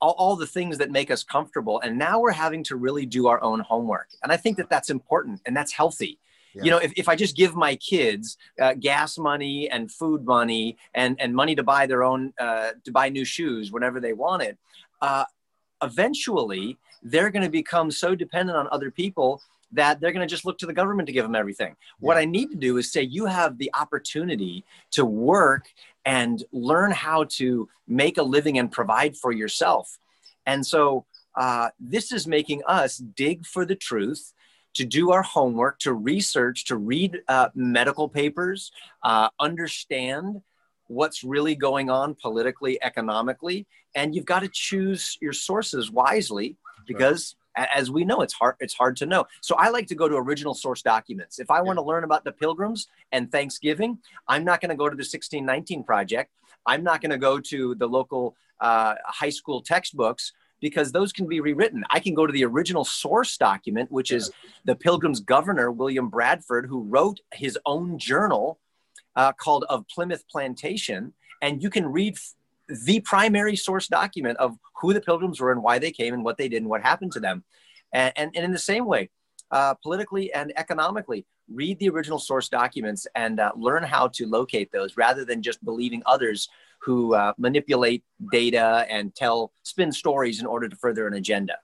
all, 0.00 0.14
all, 0.18 0.36
the 0.36 0.46
things 0.46 0.78
that 0.78 0.90
make 0.90 1.10
us 1.10 1.24
comfortable. 1.24 1.80
And 1.80 1.98
now 1.98 2.20
we're 2.20 2.32
having 2.32 2.62
to 2.64 2.76
really 2.76 3.06
do 3.06 3.28
our 3.28 3.42
own 3.42 3.60
homework. 3.60 4.08
And 4.22 4.30
I 4.30 4.36
think 4.36 4.58
that 4.58 4.68
that's 4.68 4.90
important 4.90 5.40
and 5.46 5.56
that's 5.56 5.72
healthy. 5.72 6.18
Yeah. 6.56 6.64
You 6.64 6.70
know, 6.70 6.78
if, 6.78 6.92
if 6.96 7.08
I 7.08 7.16
just 7.16 7.36
give 7.36 7.54
my 7.54 7.76
kids 7.76 8.38
uh, 8.60 8.74
gas 8.74 9.18
money 9.18 9.68
and 9.68 9.92
food 9.92 10.24
money 10.24 10.78
and, 10.94 11.20
and 11.20 11.34
money 11.34 11.54
to 11.54 11.62
buy 11.62 11.86
their 11.86 12.02
own, 12.02 12.32
uh, 12.40 12.70
to 12.84 12.90
buy 12.92 13.10
new 13.10 13.26
shoes 13.26 13.70
whenever 13.70 14.00
they 14.00 14.14
want 14.14 14.42
it, 14.42 14.56
uh, 15.02 15.24
eventually 15.82 16.78
they're 17.02 17.30
going 17.30 17.42
to 17.42 17.50
become 17.50 17.90
so 17.90 18.14
dependent 18.14 18.56
on 18.56 18.66
other 18.72 18.90
people 18.90 19.42
that 19.72 20.00
they're 20.00 20.12
going 20.12 20.26
to 20.26 20.34
just 20.34 20.46
look 20.46 20.56
to 20.58 20.66
the 20.66 20.72
government 20.72 21.06
to 21.06 21.12
give 21.12 21.24
them 21.24 21.34
everything. 21.34 21.76
Yeah. 21.76 22.06
What 22.06 22.16
I 22.16 22.24
need 22.24 22.50
to 22.52 22.56
do 22.56 22.78
is 22.78 22.90
say, 22.90 23.02
you 23.02 23.26
have 23.26 23.58
the 23.58 23.70
opportunity 23.74 24.64
to 24.92 25.04
work 25.04 25.66
and 26.06 26.42
learn 26.52 26.92
how 26.92 27.24
to 27.24 27.68
make 27.86 28.16
a 28.16 28.22
living 28.22 28.58
and 28.58 28.72
provide 28.72 29.16
for 29.16 29.32
yourself. 29.32 29.98
And 30.46 30.64
so 30.64 31.04
uh, 31.34 31.68
this 31.78 32.12
is 32.12 32.26
making 32.26 32.62
us 32.66 32.96
dig 32.96 33.44
for 33.44 33.66
the 33.66 33.74
truth, 33.74 34.32
to 34.76 34.84
do 34.84 35.10
our 35.10 35.22
homework, 35.22 35.78
to 35.80 35.92
research, 35.92 36.66
to 36.66 36.76
read 36.76 37.20
uh, 37.28 37.48
medical 37.54 38.08
papers, 38.08 38.72
uh, 39.02 39.28
understand 39.40 40.42
what's 40.88 41.24
really 41.24 41.54
going 41.54 41.90
on 41.90 42.14
politically, 42.14 42.78
economically, 42.82 43.66
and 43.94 44.14
you've 44.14 44.24
got 44.24 44.40
to 44.40 44.48
choose 44.48 45.18
your 45.20 45.32
sources 45.32 45.90
wisely 45.90 46.56
because 46.86 47.34
as 47.56 47.90
we 47.90 48.04
know 48.04 48.20
it's 48.20 48.34
hard 48.34 48.54
it's 48.60 48.74
hard 48.74 48.96
to 48.96 49.06
know. 49.06 49.24
So 49.40 49.56
i 49.56 49.70
like 49.70 49.86
to 49.88 49.94
go 49.94 50.08
to 50.08 50.16
original 50.16 50.54
source 50.54 50.82
documents. 50.82 51.38
If 51.38 51.50
i 51.50 51.60
want 51.60 51.78
to 51.78 51.82
learn 51.82 52.04
about 52.04 52.22
the 52.22 52.32
pilgrims 52.32 52.88
and 53.12 53.32
thanksgiving 53.32 53.98
i'm 54.28 54.44
not 54.44 54.60
going 54.60 54.68
to 54.68 54.76
go 54.76 54.88
to 54.88 54.94
the 54.94 55.00
1619 55.00 55.82
project. 55.82 56.30
I'm 56.66 56.82
not 56.82 57.00
going 57.00 57.12
to 57.12 57.18
go 57.18 57.40
to 57.40 57.74
the 57.76 57.86
local 57.86 58.36
uh, 58.60 58.94
high 59.06 59.30
school 59.30 59.62
textbooks 59.62 60.32
because 60.60 60.92
those 60.92 61.12
can 61.12 61.26
be 61.26 61.40
rewritten 61.40 61.84
i 61.90 62.00
can 62.00 62.14
go 62.14 62.26
to 62.26 62.32
the 62.32 62.44
original 62.44 62.84
source 62.84 63.36
document 63.36 63.90
which 63.90 64.10
is 64.10 64.30
the 64.64 64.74
pilgrims 64.74 65.20
governor 65.20 65.70
william 65.70 66.08
bradford 66.08 66.66
who 66.66 66.82
wrote 66.84 67.20
his 67.32 67.58
own 67.66 67.98
journal 67.98 68.58
uh, 69.16 69.32
called 69.32 69.64
of 69.68 69.86
plymouth 69.88 70.24
plantation 70.28 71.12
and 71.42 71.62
you 71.62 71.70
can 71.70 71.86
read 71.86 72.16
the 72.68 73.00
primary 73.00 73.56
source 73.56 73.88
document 73.88 74.38
of 74.38 74.56
who 74.80 74.92
the 74.92 75.00
pilgrims 75.00 75.40
were 75.40 75.52
and 75.52 75.62
why 75.62 75.78
they 75.78 75.90
came 75.90 76.14
and 76.14 76.24
what 76.24 76.36
they 76.36 76.48
did 76.48 76.58
and 76.58 76.68
what 76.68 76.82
happened 76.82 77.12
to 77.12 77.20
them. 77.20 77.44
And, 77.92 78.12
and, 78.16 78.30
and 78.34 78.44
in 78.44 78.52
the 78.52 78.58
same 78.58 78.86
way, 78.86 79.10
uh, 79.50 79.74
politically 79.74 80.32
and 80.32 80.52
economically, 80.56 81.24
read 81.52 81.78
the 81.78 81.88
original 81.88 82.18
source 82.18 82.48
documents 82.48 83.06
and 83.14 83.38
uh, 83.38 83.52
learn 83.56 83.84
how 83.84 84.08
to 84.08 84.26
locate 84.26 84.72
those 84.72 84.96
rather 84.96 85.24
than 85.24 85.42
just 85.42 85.64
believing 85.64 86.02
others 86.04 86.48
who 86.78 87.14
uh, 87.14 87.32
manipulate 87.38 88.04
data 88.30 88.86
and 88.88 89.14
tell 89.14 89.52
spin 89.62 89.92
stories 89.92 90.40
in 90.40 90.46
order 90.46 90.68
to 90.68 90.76
further 90.76 91.06
an 91.06 91.14
agenda. 91.14 91.58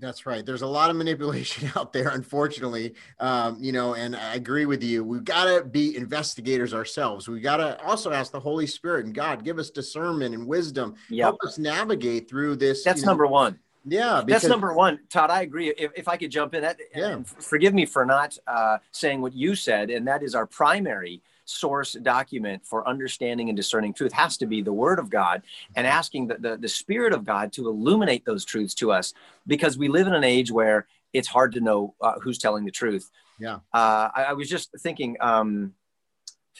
That's 0.00 0.26
right. 0.26 0.46
There's 0.46 0.62
a 0.62 0.66
lot 0.66 0.90
of 0.90 0.96
manipulation 0.96 1.70
out 1.76 1.92
there, 1.92 2.08
unfortunately. 2.08 2.94
Um, 3.18 3.56
you 3.60 3.72
know, 3.72 3.94
and 3.94 4.14
I 4.14 4.34
agree 4.34 4.66
with 4.66 4.82
you. 4.82 5.02
We've 5.04 5.24
got 5.24 5.44
to 5.44 5.64
be 5.64 5.96
investigators 5.96 6.72
ourselves. 6.72 7.28
We've 7.28 7.42
got 7.42 7.56
to 7.58 7.82
also 7.84 8.12
ask 8.12 8.32
the 8.32 8.40
Holy 8.40 8.66
Spirit 8.66 9.06
and 9.06 9.14
God, 9.14 9.44
give 9.44 9.58
us 9.58 9.70
discernment 9.70 10.34
and 10.34 10.46
wisdom. 10.46 10.94
Yep. 11.10 11.24
Help 11.24 11.42
us 11.42 11.58
navigate 11.58 12.28
through 12.28 12.56
this. 12.56 12.84
That's 12.84 13.00
you 13.00 13.06
know, 13.06 13.12
number 13.12 13.26
one. 13.26 13.58
Yeah, 13.84 14.22
because, 14.24 14.42
that's 14.42 14.50
number 14.50 14.74
one. 14.74 15.00
Todd, 15.08 15.30
I 15.30 15.42
agree. 15.42 15.70
If, 15.70 15.92
if 15.96 16.08
I 16.08 16.16
could 16.16 16.30
jump 16.30 16.54
in, 16.54 16.62
that, 16.62 16.78
yeah. 16.94 17.22
forgive 17.22 17.72
me 17.72 17.86
for 17.86 18.04
not 18.04 18.36
uh, 18.46 18.78
saying 18.92 19.22
what 19.22 19.32
you 19.32 19.54
said, 19.54 19.90
and 19.90 20.06
that 20.06 20.22
is 20.22 20.34
our 20.34 20.46
primary 20.46 21.22
source 21.48 21.94
document 21.94 22.64
for 22.64 22.86
understanding 22.86 23.48
and 23.48 23.56
discerning 23.56 23.94
truth 23.94 24.12
has 24.12 24.36
to 24.36 24.46
be 24.46 24.62
the 24.62 24.72
word 24.72 24.98
of 24.98 25.08
God 25.08 25.42
and 25.76 25.86
asking 25.86 26.28
the, 26.28 26.34
the, 26.34 26.56
the 26.56 26.68
spirit 26.68 27.12
of 27.12 27.24
God 27.24 27.52
to 27.54 27.68
illuminate 27.68 28.24
those 28.24 28.44
truths 28.44 28.74
to 28.74 28.92
us 28.92 29.14
because 29.46 29.78
we 29.78 29.88
live 29.88 30.06
in 30.06 30.14
an 30.14 30.24
age 30.24 30.50
where 30.50 30.86
it's 31.12 31.28
hard 31.28 31.52
to 31.52 31.60
know 31.60 31.94
uh, 32.00 32.18
who's 32.20 32.38
telling 32.38 32.64
the 32.64 32.70
truth. 32.70 33.10
Yeah. 33.38 33.56
Uh, 33.72 34.10
I, 34.14 34.26
I, 34.28 34.32
was 34.34 34.48
just 34.48 34.70
thinking, 34.78 35.16
um, 35.20 35.74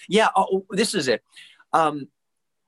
yeah, 0.09 0.28
oh, 0.35 0.64
this 0.71 0.95
is 0.95 1.09
it. 1.09 1.23
Um, 1.73 2.09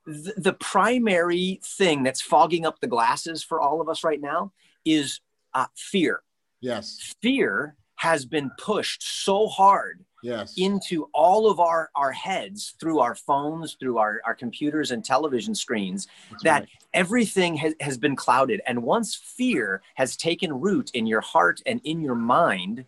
th- 0.05 0.35
the 0.37 0.53
primary 0.53 1.59
thing 1.63 2.03
that's 2.03 2.21
fogging 2.21 2.65
up 2.65 2.79
the 2.79 2.87
glasses 2.87 3.43
for 3.43 3.59
all 3.59 3.81
of 3.81 3.89
us 3.89 4.03
right 4.03 4.21
now 4.21 4.51
is 4.85 5.21
uh, 5.53 5.67
fear. 5.75 6.21
Yes. 6.59 7.15
Fear 7.21 7.75
has 7.95 8.25
been 8.25 8.51
pushed 8.57 9.01
so 9.01 9.47
hard 9.47 10.03
yes. 10.23 10.53
into 10.57 11.09
all 11.13 11.49
of 11.49 11.59
our, 11.59 11.89
our 11.95 12.11
heads 12.11 12.75
through 12.79 12.99
our 12.99 13.15
phones, 13.15 13.75
through 13.79 13.97
our, 13.97 14.21
our 14.25 14.35
computers 14.35 14.91
and 14.91 15.03
television 15.03 15.55
screens, 15.55 16.07
That's 16.29 16.43
that 16.43 16.59
right. 16.61 16.69
everything 16.93 17.55
has, 17.57 17.73
has 17.79 17.97
been 17.97 18.15
clouded. 18.15 18.61
And 18.67 18.83
once 18.83 19.15
fear 19.15 19.81
has 19.95 20.17
taken 20.17 20.59
root 20.59 20.91
in 20.93 21.05
your 21.05 21.21
heart 21.21 21.61
and 21.65 21.81
in 21.83 22.01
your 22.01 22.15
mind, 22.15 22.85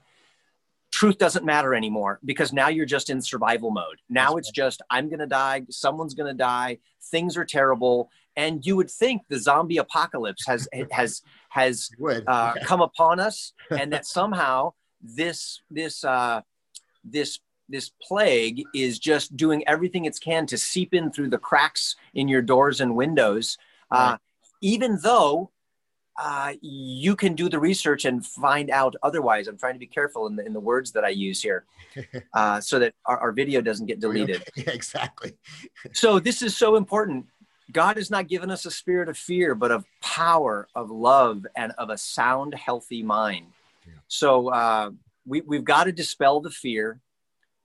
truth 0.92 1.18
doesn't 1.18 1.44
matter 1.44 1.74
anymore 1.74 2.20
because 2.24 2.54
now 2.54 2.70
you're 2.70 2.86
just 2.86 3.10
in 3.10 3.22
survival 3.22 3.72
mode. 3.72 4.00
Now 4.10 4.36
That's 4.36 4.50
it's 4.50 4.60
right. 4.60 4.66
just, 4.66 4.82
I'm 4.90 5.10
going 5.10 5.20
to 5.20 5.28
die, 5.28 5.64
someone's 5.70 6.14
going 6.14 6.32
to 6.32 6.38
die, 6.38 6.78
things 7.10 7.36
are 7.36 7.46
terrible. 7.46 8.10
And 8.36 8.66
you 8.66 8.76
would 8.76 8.90
think 8.90 9.24
the 9.28 9.40
zombie 9.40 9.78
apocalypse 9.78 10.46
has 10.48 10.68
has 10.92 11.22
has 11.50 11.90
uh, 12.28 12.54
come 12.64 12.82
upon 12.82 13.20
us, 13.20 13.54
and 13.70 13.94
that 13.94 14.06
somehow 14.06 14.74
this 15.02 15.62
this 15.70 16.04
uh, 16.04 16.42
this 17.04 17.40
this 17.70 17.92
plague 18.02 18.64
is 18.76 19.00
just 19.00 19.36
doing 19.38 19.64
everything 19.68 20.06
it 20.06 20.20
can 20.22 20.46
to 20.46 20.58
seep 20.58 20.94
in 20.94 21.12
through 21.12 21.30
the 21.30 21.38
cracks 21.38 21.96
in 22.14 22.28
your 22.28 22.42
doors 22.42 22.82
and 22.82 22.96
windows, 22.96 23.58
uh, 23.90 23.96
right. 23.96 24.14
uh, 24.14 24.18
even 24.62 25.00
though 25.02 25.50
uh, 26.22 26.54
you 26.62 27.16
can 27.16 27.34
do 27.34 27.50
the 27.50 27.60
research 27.60 28.06
and 28.06 28.26
find 28.26 28.70
out 28.70 28.96
otherwise. 29.02 29.48
I'm 29.48 29.58
trying 29.58 29.74
to 29.74 29.80
be 29.80 29.88
careful 29.88 30.28
in 30.28 30.36
the, 30.36 30.46
in 30.46 30.54
the 30.54 30.60
words 30.60 30.92
that 30.92 31.04
I 31.04 31.10
use 31.10 31.42
here 31.42 31.66
uh, 32.34 32.62
so 32.62 32.80
that 32.80 32.94
our, 33.06 33.18
our, 33.18 33.32
video 33.32 33.62
doesn't 33.62 33.88
get 33.88 34.00
deleted. 34.00 34.44
Yeah, 34.56 34.70
exactly. 34.70 35.34
so 35.94 36.20
this 36.20 36.42
is 36.42 36.56
so 36.56 36.76
important. 36.76 37.26
God 37.72 37.98
has 37.98 38.12
not 38.12 38.28
given 38.28 38.52
us 38.52 38.66
a 38.66 38.72
spirit 38.72 39.10
of 39.10 39.18
fear, 39.18 39.56
but 39.56 39.72
of 39.72 39.86
power, 40.02 40.68
of 40.76 40.92
love, 40.92 41.48
and 41.56 41.72
of 41.78 41.90
a 41.90 41.98
sound, 41.98 42.54
healthy 42.54 43.02
mind. 43.02 43.48
Yeah. 43.88 43.94
So 44.08 44.50
uh, 44.50 44.92
we, 45.26 45.42
we've 45.42 45.64
got 45.64 45.86
to 45.86 45.92
dispel 45.92 46.42
the 46.42 46.50
fear 46.50 47.00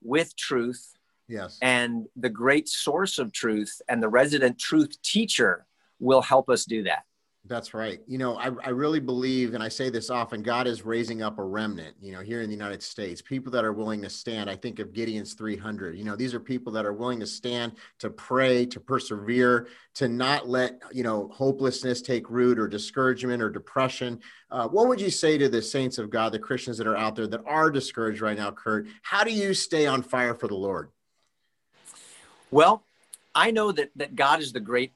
with 0.02 0.36
truth. 0.36 0.92
Yes. 1.28 1.58
And 1.60 2.06
the 2.16 2.30
great 2.30 2.68
source 2.68 3.18
of 3.18 3.32
truth 3.32 3.80
and 3.88 4.02
the 4.02 4.08
resident 4.08 4.58
truth 4.58 5.00
teacher 5.02 5.66
will 5.98 6.22
help 6.22 6.48
us 6.48 6.64
do 6.64 6.84
that. 6.84 7.04
That's 7.48 7.72
right. 7.72 8.00
You 8.06 8.18
know, 8.18 8.36
I, 8.36 8.50
I 8.62 8.68
really 8.68 9.00
believe, 9.00 9.54
and 9.54 9.62
I 9.62 9.68
say 9.68 9.88
this 9.88 10.10
often, 10.10 10.42
God 10.42 10.66
is 10.66 10.84
raising 10.84 11.22
up 11.22 11.38
a 11.38 11.42
remnant, 11.42 11.96
you 11.98 12.12
know, 12.12 12.20
here 12.20 12.42
in 12.42 12.48
the 12.48 12.54
United 12.54 12.82
States, 12.82 13.22
people 13.22 13.50
that 13.52 13.64
are 13.64 13.72
willing 13.72 14.02
to 14.02 14.10
stand. 14.10 14.50
I 14.50 14.56
think 14.56 14.78
of 14.78 14.92
Gideon's 14.92 15.32
300. 15.32 15.96
You 15.96 16.04
know, 16.04 16.14
these 16.14 16.34
are 16.34 16.40
people 16.40 16.70
that 16.72 16.84
are 16.84 16.92
willing 16.92 17.20
to 17.20 17.26
stand, 17.26 17.72
to 18.00 18.10
pray, 18.10 18.66
to 18.66 18.78
persevere, 18.78 19.68
to 19.94 20.08
not 20.08 20.46
let, 20.46 20.82
you 20.92 21.02
know, 21.02 21.30
hopelessness 21.32 22.02
take 22.02 22.28
root 22.28 22.58
or 22.58 22.68
discouragement 22.68 23.42
or 23.42 23.48
depression. 23.48 24.20
Uh, 24.50 24.68
what 24.68 24.86
would 24.86 25.00
you 25.00 25.10
say 25.10 25.38
to 25.38 25.48
the 25.48 25.62
saints 25.62 25.96
of 25.96 26.10
God, 26.10 26.32
the 26.32 26.38
Christians 26.38 26.76
that 26.76 26.86
are 26.86 26.96
out 26.96 27.16
there 27.16 27.26
that 27.26 27.42
are 27.46 27.70
discouraged 27.70 28.20
right 28.20 28.36
now, 28.36 28.50
Kirk? 28.50 28.86
How 29.00 29.24
do 29.24 29.32
you 29.32 29.54
stay 29.54 29.86
on 29.86 30.02
fire 30.02 30.34
for 30.34 30.48
the 30.48 30.54
Lord? 30.54 30.90
Well, 32.50 32.82
I 33.34 33.50
know 33.50 33.72
that, 33.72 33.90
that 33.96 34.16
God 34.16 34.40
is 34.40 34.52
the 34.52 34.60
great 34.60 34.92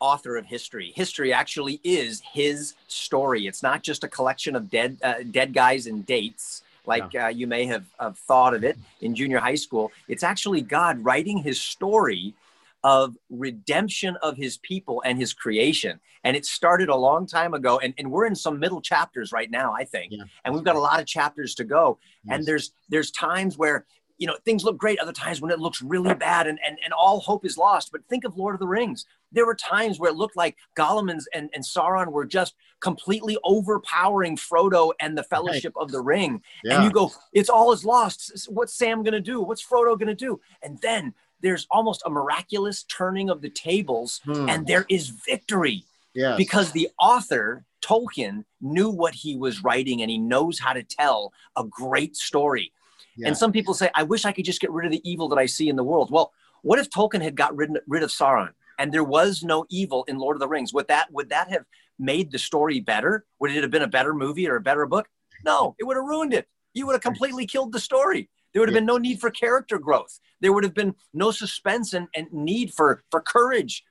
author 0.00 0.36
of 0.36 0.46
history. 0.46 0.92
History 0.96 1.32
actually 1.32 1.80
is 1.84 2.22
his 2.32 2.74
story. 2.88 3.46
It's 3.46 3.62
not 3.62 3.82
just 3.82 4.02
a 4.04 4.08
collection 4.08 4.56
of 4.56 4.70
dead 4.70 4.98
uh, 5.02 5.14
dead 5.30 5.52
guys 5.52 5.86
and 5.86 6.04
dates 6.04 6.62
like 6.86 7.14
uh, 7.14 7.28
you 7.28 7.46
may 7.46 7.66
have, 7.66 7.84
have 7.98 8.18
thought 8.18 8.54
of 8.54 8.64
it 8.64 8.78
in 9.00 9.14
junior 9.14 9.38
high 9.38 9.54
school. 9.54 9.92
It's 10.08 10.22
actually 10.22 10.60
God 10.62 11.04
writing 11.04 11.38
his 11.38 11.60
story 11.60 12.34
of 12.82 13.14
redemption 13.28 14.16
of 14.22 14.36
his 14.36 14.56
people 14.58 15.02
and 15.04 15.18
his 15.18 15.32
creation. 15.32 16.00
And 16.24 16.36
it 16.36 16.46
started 16.46 16.88
a 16.88 16.96
long 16.96 17.26
time 17.26 17.54
ago. 17.54 17.78
And, 17.78 17.94
and 17.98 18.10
we're 18.10 18.26
in 18.26 18.34
some 18.34 18.58
middle 18.58 18.80
chapters 18.80 19.32
right 19.32 19.50
now, 19.50 19.72
I 19.72 19.84
think. 19.84 20.12
Yeah. 20.12 20.24
And 20.44 20.54
we've 20.54 20.64
got 20.64 20.76
a 20.76 20.80
lot 20.80 21.00
of 21.00 21.06
chapters 21.06 21.54
to 21.56 21.64
go. 21.64 21.98
Yes. 22.24 22.36
And 22.36 22.46
there's 22.46 22.72
there's 22.88 23.10
times 23.10 23.56
where 23.56 23.86
you 24.20 24.26
know 24.26 24.36
things 24.44 24.62
look 24.62 24.78
great 24.78 25.00
other 25.00 25.12
times 25.12 25.40
when 25.40 25.50
it 25.50 25.58
looks 25.58 25.82
really 25.82 26.14
bad 26.14 26.46
and, 26.46 26.60
and, 26.64 26.78
and 26.84 26.92
all 26.92 27.18
hope 27.18 27.44
is 27.44 27.58
lost 27.58 27.90
but 27.90 28.04
think 28.08 28.24
of 28.24 28.36
lord 28.36 28.54
of 28.54 28.60
the 28.60 28.68
rings 28.68 29.06
there 29.32 29.46
were 29.46 29.54
times 29.54 29.98
where 29.98 30.10
it 30.10 30.16
looked 30.16 30.36
like 30.36 30.56
gollum 30.76 31.10
and, 31.10 31.20
and, 31.34 31.50
and 31.52 31.64
sauron 31.64 32.12
were 32.12 32.24
just 32.24 32.54
completely 32.78 33.36
overpowering 33.42 34.36
frodo 34.36 34.92
and 35.00 35.18
the 35.18 35.24
fellowship 35.24 35.72
right. 35.74 35.82
of 35.82 35.90
the 35.90 36.00
ring 36.00 36.40
yeah. 36.62 36.76
and 36.76 36.84
you 36.84 36.90
go 36.90 37.10
it's 37.32 37.48
all 37.48 37.72
is 37.72 37.84
lost 37.84 38.48
what's 38.48 38.74
sam 38.74 39.02
gonna 39.02 39.20
do 39.20 39.40
what's 39.40 39.66
frodo 39.66 39.98
gonna 39.98 40.14
do 40.14 40.38
and 40.62 40.78
then 40.80 41.12
there's 41.42 41.66
almost 41.70 42.02
a 42.04 42.10
miraculous 42.10 42.82
turning 42.84 43.30
of 43.30 43.40
the 43.40 43.50
tables 43.50 44.20
hmm. 44.24 44.48
and 44.48 44.66
there 44.66 44.84
is 44.90 45.08
victory 45.08 45.84
yes. 46.14 46.36
because 46.36 46.72
the 46.72 46.88
author 46.98 47.64
tolkien 47.82 48.44
knew 48.60 48.90
what 48.90 49.14
he 49.14 49.36
was 49.36 49.64
writing 49.64 50.02
and 50.02 50.10
he 50.10 50.18
knows 50.18 50.58
how 50.58 50.74
to 50.74 50.82
tell 50.82 51.32
a 51.56 51.64
great 51.64 52.14
story 52.14 52.70
yeah. 53.16 53.28
And 53.28 53.36
some 53.36 53.52
people 53.52 53.74
say, 53.74 53.90
I 53.94 54.02
wish 54.02 54.24
I 54.24 54.32
could 54.32 54.44
just 54.44 54.60
get 54.60 54.70
rid 54.70 54.86
of 54.86 54.92
the 54.92 55.10
evil 55.10 55.28
that 55.28 55.38
I 55.38 55.46
see 55.46 55.68
in 55.68 55.76
the 55.76 55.84
world. 55.84 56.10
Well, 56.10 56.32
what 56.62 56.78
if 56.78 56.90
Tolkien 56.90 57.22
had 57.22 57.36
got 57.36 57.54
rid, 57.56 57.70
rid 57.86 58.02
of 58.02 58.10
Sauron 58.10 58.50
and 58.78 58.92
there 58.92 59.04
was 59.04 59.42
no 59.42 59.66
evil 59.70 60.04
in 60.08 60.18
Lord 60.18 60.36
of 60.36 60.40
the 60.40 60.48
Rings? 60.48 60.72
Would 60.72 60.88
that 60.88 61.12
would 61.12 61.30
that 61.30 61.50
have 61.50 61.64
made 61.98 62.30
the 62.30 62.38
story 62.38 62.80
better? 62.80 63.24
Would 63.38 63.50
it 63.50 63.62
have 63.62 63.70
been 63.70 63.82
a 63.82 63.88
better 63.88 64.14
movie 64.14 64.48
or 64.48 64.56
a 64.56 64.60
better 64.60 64.86
book? 64.86 65.08
No, 65.44 65.74
it 65.78 65.84
would 65.84 65.96
have 65.96 66.06
ruined 66.06 66.34
it. 66.34 66.48
You 66.74 66.86
would 66.86 66.92
have 66.92 67.02
completely 67.02 67.46
killed 67.46 67.72
the 67.72 67.80
story. 67.80 68.28
There 68.52 68.60
would 68.60 68.68
have 68.68 68.74
been 68.74 68.86
no 68.86 68.98
need 68.98 69.20
for 69.20 69.30
character 69.30 69.78
growth. 69.78 70.18
There 70.40 70.52
would 70.52 70.64
have 70.64 70.74
been 70.74 70.94
no 71.14 71.30
suspense 71.30 71.92
and, 71.92 72.08
and 72.14 72.32
need 72.32 72.74
for, 72.74 73.02
for 73.10 73.20
courage. 73.20 73.84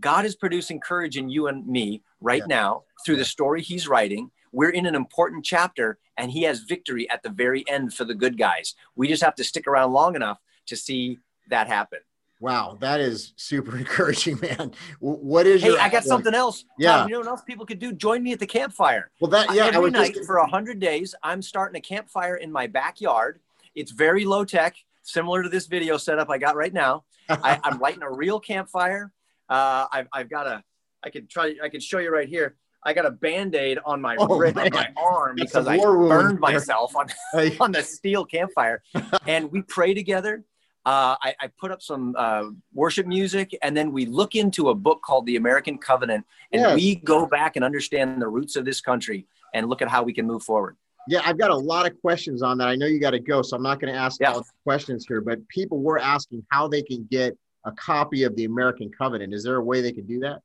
God 0.00 0.24
is 0.24 0.34
producing 0.34 0.80
courage 0.80 1.18
in 1.18 1.28
you 1.28 1.48
and 1.48 1.66
me 1.66 2.02
right 2.20 2.42
yeah. 2.48 2.56
now 2.56 2.82
through 3.04 3.16
the 3.16 3.24
story 3.24 3.62
he's 3.62 3.86
writing 3.86 4.30
we're 4.52 4.70
in 4.70 4.86
an 4.86 4.94
important 4.94 5.44
chapter 5.44 5.98
and 6.20 6.30
he 6.30 6.42
has 6.42 6.60
victory 6.60 7.08
at 7.10 7.22
the 7.22 7.30
very 7.30 7.64
end 7.68 7.94
for 7.94 8.04
the 8.04 8.14
good 8.14 8.38
guys. 8.38 8.74
We 8.94 9.08
just 9.08 9.22
have 9.22 9.34
to 9.36 9.44
stick 9.44 9.66
around 9.66 9.92
long 9.92 10.14
enough 10.14 10.38
to 10.66 10.76
see 10.76 11.18
that 11.48 11.66
happen. 11.66 12.00
Wow, 12.40 12.78
that 12.80 13.00
is 13.00 13.32
super 13.36 13.76
encouraging, 13.84 14.38
man. 14.40 14.72
What 15.00 15.46
is 15.46 15.62
hey? 15.62 15.68
Your, 15.68 15.78
Hey, 15.78 15.84
I 15.84 15.88
got 15.88 16.04
something 16.04 16.34
else. 16.34 16.64
Yeah, 16.78 16.98
Tom, 16.98 17.08
you 17.08 17.14
know 17.14 17.20
what 17.20 17.28
else 17.28 17.42
people 17.42 17.66
could 17.66 17.78
do? 17.78 17.92
Join 17.92 18.22
me 18.22 18.32
at 18.32 18.38
the 18.38 18.46
campfire. 18.46 19.10
Well, 19.20 19.30
that 19.30 19.54
yeah, 19.54 19.70
every 19.72 19.90
night 19.90 20.14
just... 20.14 20.26
for 20.26 20.36
a 20.36 20.46
hundred 20.46 20.78
days, 20.78 21.14
I'm 21.22 21.42
starting 21.42 21.76
a 21.76 21.82
campfire 21.82 22.36
in 22.36 22.50
my 22.52 22.66
backyard. 22.66 23.40
It's 23.74 23.92
very 23.92 24.24
low 24.24 24.44
tech, 24.44 24.76
similar 25.02 25.42
to 25.42 25.48
this 25.48 25.66
video 25.66 25.96
setup 25.96 26.30
I 26.30 26.38
got 26.38 26.56
right 26.56 26.72
now. 26.72 27.04
I, 27.28 27.60
am 27.64 27.78
lighting 27.78 28.02
a 28.02 28.10
real 28.10 28.40
campfire. 28.40 29.12
Uh, 29.48 29.86
I've, 29.92 30.08
I've 30.12 30.30
got 30.30 30.46
a. 30.46 30.64
I 31.02 31.10
could 31.10 31.28
try. 31.30 31.54
I 31.62 31.68
could 31.68 31.82
show 31.82 31.98
you 31.98 32.10
right 32.10 32.28
here. 32.28 32.56
I 32.82 32.92
got 32.94 33.06
a 33.06 33.10
band-aid 33.10 33.78
on 33.84 34.00
my 34.00 34.16
oh, 34.18 34.38
wrist, 34.38 34.56
on 34.56 34.68
my 34.72 34.88
arm 34.96 35.36
That's 35.36 35.52
because 35.52 35.66
I 35.66 35.76
burned 35.78 36.40
myself 36.40 36.96
on, 36.96 37.08
on 37.60 37.72
the 37.72 37.82
steel 37.82 38.24
campfire. 38.24 38.82
and 39.26 39.50
we 39.52 39.62
pray 39.62 39.94
together. 39.94 40.44
Uh, 40.86 41.14
I, 41.22 41.34
I, 41.40 41.46
put 41.58 41.70
up 41.70 41.82
some 41.82 42.14
uh, 42.16 42.44
worship 42.72 43.06
music, 43.06 43.54
and 43.60 43.76
then 43.76 43.92
we 43.92 44.06
look 44.06 44.34
into 44.34 44.70
a 44.70 44.74
book 44.74 45.02
called 45.02 45.26
The 45.26 45.36
American 45.36 45.76
Covenant, 45.76 46.24
and 46.52 46.62
yes. 46.62 46.74
we 46.74 46.94
go 46.94 47.26
back 47.26 47.56
and 47.56 47.64
understand 47.64 48.20
the 48.20 48.28
roots 48.28 48.56
of 48.56 48.64
this 48.64 48.80
country 48.80 49.26
and 49.52 49.68
look 49.68 49.82
at 49.82 49.88
how 49.88 50.02
we 50.02 50.14
can 50.14 50.26
move 50.26 50.42
forward. 50.42 50.78
Yeah, 51.06 51.20
I've 51.24 51.38
got 51.38 51.50
a 51.50 51.56
lot 51.56 51.86
of 51.86 52.00
questions 52.00 52.42
on 52.42 52.56
that. 52.58 52.68
I 52.68 52.76
know 52.76 52.86
you 52.86 52.98
got 52.98 53.10
to 53.10 53.20
go, 53.20 53.42
so 53.42 53.56
I'm 53.56 53.62
not 53.62 53.78
going 53.78 53.92
to 53.92 53.98
ask 53.98 54.22
yeah. 54.22 54.32
all 54.32 54.40
the 54.40 54.48
questions 54.64 55.04
here, 55.06 55.20
but 55.20 55.46
people 55.48 55.80
were 55.80 55.98
asking 55.98 56.46
how 56.50 56.66
they 56.66 56.82
can 56.82 57.06
get 57.10 57.36
a 57.66 57.72
copy 57.72 58.22
of 58.22 58.34
the 58.36 58.46
American 58.46 58.90
Covenant. 58.90 59.34
Is 59.34 59.44
there 59.44 59.56
a 59.56 59.62
way 59.62 59.82
they 59.82 59.92
can 59.92 60.06
do 60.06 60.18
that? 60.20 60.40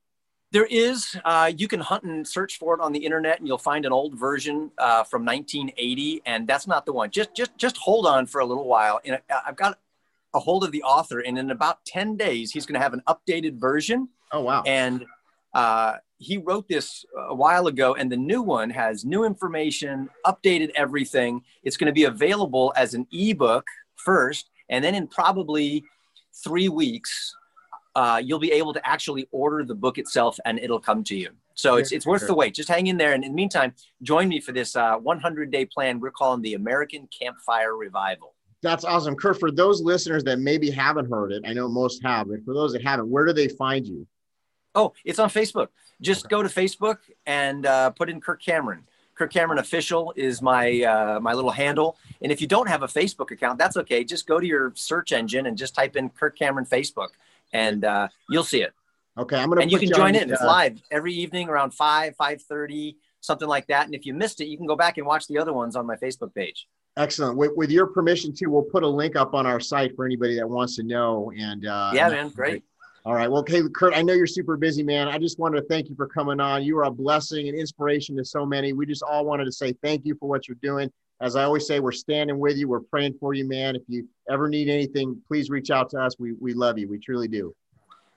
There 0.56 0.68
is. 0.68 1.18
Uh, 1.26 1.52
you 1.58 1.68
can 1.68 1.82
hunt 1.82 2.06
and 2.06 2.26
search 2.26 2.60
for 2.60 2.74
it 2.76 2.80
on 2.80 2.94
the 2.94 3.00
internet, 3.06 3.40
and 3.40 3.46
you'll 3.46 3.58
find 3.58 3.86
an 3.86 3.92
old 3.92 4.18
version 4.18 4.72
uh, 4.78 5.04
from 5.04 5.26
1980, 5.26 6.22
and 6.26 6.48
that's 6.48 6.66
not 6.66 6.86
the 6.86 6.94
one. 6.94 7.12
Just, 7.12 7.36
just, 7.36 7.58
just 7.58 7.76
hold 7.76 8.08
on 8.08 8.26
for 8.26 8.40
a 8.40 8.46
little 8.46 8.66
while. 8.66 9.02
And 9.04 9.20
uh, 9.30 9.42
I've 9.46 9.58
got 9.58 9.78
a 10.34 10.40
hold 10.40 10.64
of 10.64 10.72
the 10.72 10.82
author, 10.84 11.20
and 11.20 11.38
in 11.38 11.52
about 11.52 11.84
10 11.84 12.16
days, 12.16 12.54
he's 12.54 12.66
going 12.66 12.76
to 12.76 12.80
have 12.80 12.94
an 12.94 13.02
updated 13.06 13.60
version. 13.60 14.08
Oh 14.32 14.44
wow! 14.44 14.64
And 14.66 15.04
uh, 15.54 15.96
he 16.20 16.38
wrote 16.38 16.70
this 16.70 17.04
a 17.28 17.36
while 17.36 17.68
ago, 17.68 17.96
and 17.96 18.10
the 18.10 18.16
new 18.16 18.42
one 18.42 18.70
has 18.70 19.04
new 19.04 19.26
information, 19.26 20.10
updated 20.26 20.70
everything. 20.74 21.44
It's 21.64 21.76
going 21.76 21.88
to 21.88 21.94
be 21.94 22.06
available 22.06 22.72
as 22.78 22.94
an 22.94 23.08
ebook 23.12 23.68
first, 23.98 24.52
and 24.70 24.86
then 24.86 24.96
in 24.96 25.08
probably 25.08 25.84
three 26.46 26.70
weeks 26.70 27.36
uh, 27.96 28.22
you'll 28.24 28.40
be 28.40 28.52
able 28.52 28.74
to 28.74 28.88
actually 28.88 29.28
order 29.32 29.64
the 29.64 29.76
book 29.76 29.98
itself 29.98 30.38
and 30.46 30.60
it'll 30.60 30.80
come 30.80 31.04
to 31.06 31.16
you. 31.16 31.30
So 31.54 31.76
it's, 31.76 31.94
it's 31.94 32.06
worth 32.06 32.28
the 32.28 32.36
wait. 32.36 32.54
Just 32.54 32.68
hang 32.68 32.88
in 32.88 32.98
there. 32.98 33.14
And 33.14 33.24
in 33.24 33.32
the 33.32 33.36
meantime, 33.36 33.74
join 34.04 34.28
me 34.28 34.42
for 34.42 34.52
this 34.52 34.76
uh, 34.76 34.98
100 34.98 35.52
day 35.52 35.66
plan 35.66 36.00
we're 36.02 36.12
calling 36.12 36.42
the 36.42 36.56
American 36.56 37.08
Campfire 37.08 37.76
Revival. 37.78 38.34
That's 38.62 38.84
awesome. 38.84 39.16
Kirk, 39.16 39.40
for 39.40 39.52
those 39.52 39.82
listeners 39.82 40.24
that 40.26 40.40
maybe 40.40 40.70
haven't 40.70 41.10
heard 41.10 41.32
it, 41.32 41.44
I 41.46 41.54
know 41.54 41.70
most 41.70 42.04
have, 42.04 42.28
but 42.28 42.44
for 42.44 42.54
those 42.54 42.74
that 42.74 42.84
haven't, 42.84 43.10
where 43.10 43.26
do 43.26 43.32
they 43.32 43.48
find 43.48 43.86
you? 43.86 44.06
Oh, 44.74 44.94
it's 45.06 45.20
on 45.20 45.30
Facebook. 45.30 45.70
Just 46.02 46.26
okay. 46.26 46.36
go 46.36 46.44
to 46.44 46.50
Facebook 46.50 46.98
and 47.26 47.66
uh, 47.66 47.92
put 47.92 48.10
in 48.10 48.20
Kirk 48.20 48.42
Cameron. 48.42 48.84
Kirk 49.14 49.32
Cameron 49.32 49.60
official 49.60 50.14
is 50.18 50.42
my 50.42 50.82
uh, 50.82 51.20
my 51.22 51.32
little 51.32 51.52
handle. 51.52 51.98
And 52.22 52.34
if 52.34 52.42
you 52.42 52.48
don't 52.48 52.68
have 52.68 52.84
a 52.84 52.88
Facebook 52.88 53.32
account, 53.32 53.58
that's 53.58 53.78
okay. 53.78 54.04
Just 54.04 54.28
go 54.28 54.42
to 54.42 54.46
your 54.46 54.74
search 54.76 55.14
engine 55.14 55.46
and 55.46 55.58
just 55.58 55.74
type 55.74 55.96
in 55.96 56.10
Kirk 56.10 56.38
Cameron 56.38 56.66
Facebook 56.66 57.10
and 57.54 57.86
uh, 57.86 58.08
you'll 58.30 58.44
see 58.44 58.62
it. 58.62 58.74
Okay, 59.18 59.38
I'm 59.38 59.50
gonna. 59.50 59.62
And 59.62 59.72
you 59.72 59.80
can 59.80 59.90
join 59.90 60.16
in. 60.16 60.30
It's 60.32 60.42
uh, 60.42 60.46
live 60.46 60.82
every 60.92 61.14
evening 61.14 61.48
around 61.48 61.72
five, 61.72 62.16
five 62.18 62.42
thirty, 62.42 62.98
something 63.22 63.48
like 63.48 63.68
that. 63.68 63.86
And 63.86 63.96
if 63.96 64.06
you 64.06 64.14
missed 64.14 64.42
it, 64.42 64.48
you 64.48 64.58
can 64.58 64.68
go 64.68 64.76
back 64.76 64.98
and 64.98 65.08
watch 65.08 65.28
the 65.28 65.38
other 65.38 65.54
ones 65.54 65.76
on 65.76 65.86
my 65.86 65.96
Facebook 65.96 66.34
page. 66.36 66.68
Excellent. 66.98 67.38
With, 67.38 67.52
with 67.56 67.72
your 67.72 67.88
permission, 67.88 68.34
too, 68.34 68.50
we'll 68.50 68.64
put 68.64 68.84
a 68.84 68.88
link 68.88 69.16
up 69.16 69.34
on 69.34 69.46
our 69.46 69.60
site 69.60 69.96
for 69.96 70.06
anybody 70.06 70.36
that 70.38 70.50
wants 70.50 70.78
to 70.78 70.84
know. 70.84 71.32
And 71.38 71.66
uh, 71.66 71.92
yeah, 71.94 72.10
man, 72.10 72.30
great. 72.30 72.64
All 73.06 73.14
right. 73.14 73.30
Well, 73.30 73.42
okay, 73.42 73.62
Kirk, 73.74 73.94
I 73.96 74.02
know 74.02 74.14
you're 74.14 74.26
super 74.26 74.58
busy, 74.58 74.82
man. 74.82 75.08
I 75.08 75.20
just 75.20 75.38
wanted 75.38 75.62
to 75.62 75.68
thank 75.68 75.90
you 75.90 75.96
for 75.96 76.08
coming 76.08 76.40
on. 76.40 76.64
You 76.64 76.78
are 76.80 76.86
a 76.86 76.92
blessing 76.92 77.48
and 77.48 77.58
inspiration 77.58 78.18
to 78.18 78.26
so 78.26 78.46
many. 78.46 78.74
We 78.74 78.86
just 78.86 79.04
all 79.04 79.26
wanted 79.26 79.46
to 79.46 79.52
say 79.52 79.74
thank 79.84 80.06
you 80.06 80.16
for 80.20 80.28
what 80.28 80.48
you're 80.48 80.58
doing. 80.62 80.92
As 81.22 81.36
I 81.36 81.44
always 81.44 81.66
say, 81.66 81.80
we're 81.80 81.92
standing 81.94 82.40
with 82.40 82.58
you. 82.58 82.68
We're 82.68 82.82
praying 82.82 83.16
for 83.20 83.34
you, 83.34 83.48
man. 83.48 83.76
If 83.76 83.84
you 83.88 84.08
ever 84.30 84.50
need 84.50 84.68
anything, 84.68 85.22
please 85.28 85.50
reach 85.50 85.72
out 85.72 85.90
to 85.92 86.02
us. 86.02 86.16
We, 86.20 86.34
we 86.34 86.54
love 86.54 86.78
you. 86.78 86.90
We 86.90 87.00
truly 87.00 87.28
do. 87.28 87.56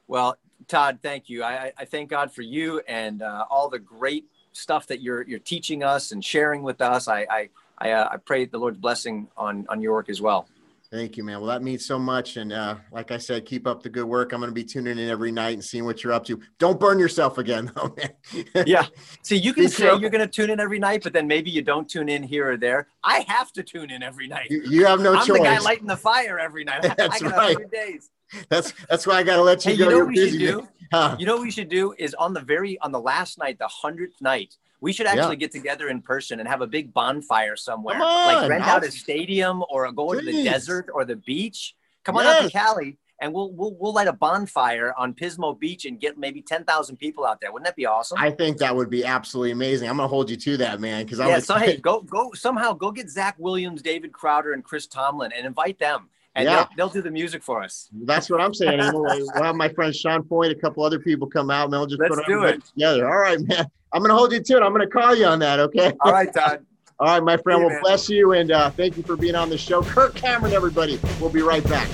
Well, 0.09 0.37
Todd, 0.67 0.99
thank 1.03 1.29
you. 1.29 1.45
I, 1.45 1.73
I 1.79 1.85
thank 1.85 2.11
God 2.11 2.33
for 2.33 2.43
you 2.43 2.81
and 2.89 3.23
uh, 3.23 3.45
all 3.49 3.69
the 3.69 3.79
great 3.79 4.25
stuff 4.53 4.89
that 4.89 5.01
you're 5.01 5.23
you're 5.23 5.39
teaching 5.39 5.85
us 5.85 6.11
and 6.11 6.25
sharing 6.25 6.63
with 6.63 6.81
us. 6.81 7.07
I 7.07 7.27
I 7.31 7.49
I, 7.79 7.91
uh, 7.93 8.09
I 8.13 8.17
pray 8.17 8.45
the 8.47 8.59
Lord's 8.59 8.79
blessing 8.79 9.29
on 9.37 9.67
on 9.69 9.81
your 9.81 9.93
work 9.93 10.09
as 10.09 10.21
well. 10.21 10.49
Thank 10.91 11.19
you, 11.19 11.25
man. 11.25 11.41
Well, 11.41 11.51
that 11.51 11.63
means 11.63 11.85
so 11.85 11.99
much. 11.99 12.39
And 12.39 12.51
uh, 12.51 12.77
like 12.91 13.11
I 13.11 13.19
said, 13.19 13.45
keep 13.45 13.67
up 13.67 13.83
the 13.83 13.91
good 13.91 14.07
work. 14.07 14.33
I'm 14.33 14.41
going 14.41 14.49
to 14.49 14.55
be 14.55 14.65
tuning 14.65 14.99
in 14.99 15.11
every 15.11 15.31
night 15.31 15.53
and 15.53 15.63
seeing 15.63 15.85
what 15.85 16.03
you're 16.03 16.15
up 16.15 16.25
to. 16.27 16.41
Don't 16.59 16.81
burn 16.81 16.99
yourself 16.99 17.37
again, 17.37 17.71
though, 17.77 17.95
man. 17.95 18.65
yeah. 18.67 18.87
See, 19.23 19.37
you 19.37 19.53
can 19.53 19.69
say 19.69 19.85
you're 19.99 20.09
going 20.09 20.27
to 20.27 20.27
tune 20.27 20.49
in 20.49 20.61
every 20.61 20.79
night, 20.79 21.03
but 21.03 21.13
then 21.13 21.27
maybe 21.27 21.51
you 21.51 21.61
don't 21.61 21.87
tune 21.89 22.09
in 22.09 22.23
here 22.23 22.51
or 22.53 22.57
there. 22.57 22.89
I 23.05 23.27
have 23.29 23.53
to 23.53 23.63
tune 23.63 23.91
in 23.91 24.03
every 24.03 24.29
night. 24.29 24.51
You, 24.51 24.63
you 24.63 24.87
have 24.87 25.01
no 25.01 25.15
I'm 25.15 25.27
choice. 25.27 25.37
I'm 25.37 25.45
the 25.45 25.51
guy 25.51 25.59
lighting 25.59 25.87
the 25.87 25.97
fire 25.97 26.39
every 26.39 26.65
night. 26.65 26.83
That's 26.97 27.23
I 27.23 27.29
right. 27.29 27.71
days. 27.71 28.11
That's 28.51 28.75
that's 28.91 29.07
why 29.07 29.15
I 29.15 29.23
got 29.23 29.37
to 29.37 29.43
let 29.43 29.65
you 29.65 29.73
hey, 29.73 29.79
go. 29.79 29.85
You 29.85 29.91
know 29.91 29.99
what 30.01 30.09
we 30.09 30.31
should 30.31 30.39
do? 30.39 30.69
Huh. 30.93 31.17
You 31.19 31.27
know 31.27 31.37
what 31.37 31.43
we 31.43 31.51
should 31.51 31.69
do 31.69 31.95
is 31.99 32.15
on 32.15 32.35
the 32.35 32.41
very 32.41 32.79
on 32.81 32.93
the 32.93 33.01
last 33.01 33.39
night, 33.39 33.59
the 33.59 33.69
hundredth 33.69 34.21
night, 34.21 34.57
we 34.81 34.93
should 34.93 35.07
actually 35.07 35.37
yeah. 35.37 35.41
get 35.41 35.53
together 35.53 35.89
in 35.89 36.03
person 36.03 36.41
and 36.41 36.49
have 36.49 36.61
a 36.61 36.67
big 36.67 36.93
bonfire 36.93 37.57
somewhere. 37.57 37.99
Like 37.99 38.49
rent 38.49 38.65
out 38.65 38.85
a 38.85 38.91
stadium 38.91 39.63
or 39.71 39.91
go 39.93 40.09
Jeez. 40.09 40.21
to 40.21 40.27
the 40.27 40.45
desert 40.45 40.89
or 40.93 41.05
the 41.05 41.17
beach. 41.17 41.75
Come 42.05 42.17
on 42.17 42.25
yes. 42.25 42.43
out 42.43 42.45
to 42.45 42.51
Cali 42.51 42.99
and 43.21 43.33
we'll, 43.33 43.51
we'll 43.53 43.75
we'll 43.79 43.93
light 43.93 44.07
a 44.07 44.13
bonfire 44.13 44.95
on 44.97 45.13
Pismo 45.13 45.59
Beach 45.59 45.85
and 45.85 46.01
get 46.01 46.19
maybe 46.19 46.41
ten 46.41 46.65
thousand 46.65 46.97
people 46.97 47.25
out 47.25 47.41
there. 47.41 47.53
Wouldn't 47.53 47.67
that 47.67 47.77
be 47.77 47.87
awesome? 47.87 48.19
I 48.19 48.31
think 48.31 48.59
that 48.59 48.75
would 48.75 48.91
be 48.91 49.05
absolutely 49.05 49.51
amazing. 49.51 49.89
I'm 49.89 49.97
gonna 49.97 50.09
hold 50.09 50.31
you 50.31 50.37
to 50.37 50.57
that, 50.59 50.81
man. 50.81 51.05
Because 51.05 51.19
yeah, 51.19 51.41
so 51.41 51.57
hey, 51.57 51.77
go 51.83 52.03
go 52.03 52.33
somehow 52.35 52.73
go 52.73 52.93
get 52.93 53.11
Zach 53.11 53.37
Williams, 53.39 53.83
David 53.83 54.13
Crowder, 54.13 54.53
and 54.53 54.63
Chris 54.63 54.87
Tomlin 54.87 55.33
and 55.37 55.47
invite 55.47 55.79
them 55.79 56.09
and 56.35 56.45
yeah. 56.45 56.55
they'll, 56.55 56.69
they'll, 56.77 56.89
do 56.89 57.03
the 57.03 57.11
music 57.11 57.43
for 57.43 57.63
us. 57.63 57.89
That's 58.05 58.31
what 58.31 58.41
I'm 58.41 58.55
saying. 58.55 58.79
we'll 58.93 59.31
have 59.35 59.57
my 59.57 59.69
friend 59.69 59.95
Sean 59.95 60.23
Point, 60.23 60.53
a 60.53 60.55
couple 60.55 60.85
other 60.85 60.99
people 60.99 61.27
come 61.27 61.51
out, 61.51 61.65
and 61.65 61.73
they'll 61.73 61.87
just 61.87 62.01
Let's 62.01 62.15
put 62.15 62.27
do 62.27 62.45
it 62.45 62.65
together. 62.65 63.09
All 63.09 63.19
right, 63.19 63.41
man. 63.41 63.67
I'm 63.93 64.03
going 64.03 64.11
to 64.11 64.17
hold 64.17 64.33
you 64.33 64.41
to 64.41 64.57
it. 64.57 64.63
I'm 64.63 64.73
going 64.73 64.87
to 64.87 64.93
call 64.93 65.15
you 65.15 65.25
on 65.25 65.39
that. 65.41 65.59
Okay. 65.61 65.93
All 66.01 66.13
right, 66.13 66.33
Todd. 66.33 66.65
All 67.01 67.07
right, 67.07 67.23
my 67.23 67.37
friend. 67.37 67.65
Well, 67.65 67.79
bless 67.81 68.09
you, 68.09 68.33
and 68.33 68.51
uh, 68.51 68.71
thank 68.71 68.97
you 68.97 69.05
for 69.05 69.17
being 69.17 69.37
on 69.37 69.49
the 69.49 69.59
show. 69.59 69.83
Kirk 69.83 70.15
Cameron, 70.15 70.53
everybody. 70.53 70.99
We'll 71.21 71.31
be 71.31 71.43
right 71.43 71.63
back. 71.65 71.89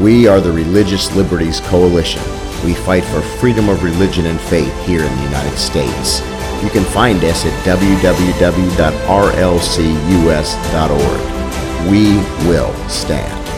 We 0.00 0.26
are 0.26 0.40
the 0.40 0.50
Religious 0.50 1.14
Liberties 1.14 1.60
Coalition. 1.60 2.22
We 2.64 2.74
fight 2.74 3.04
for 3.04 3.22
freedom 3.22 3.68
of 3.70 3.82
religion 3.82 4.26
and 4.26 4.38
faith 4.38 4.74
here 4.84 5.02
in 5.02 5.16
the 5.16 5.22
United 5.22 5.56
States. 5.56 6.20
You 6.62 6.68
can 6.68 6.84
find 6.84 7.24
us 7.24 7.46
at 7.46 7.52
www.rlcus.org. 7.64 8.30
We 11.90 12.16
will 12.46 12.74
stand. 12.88 13.48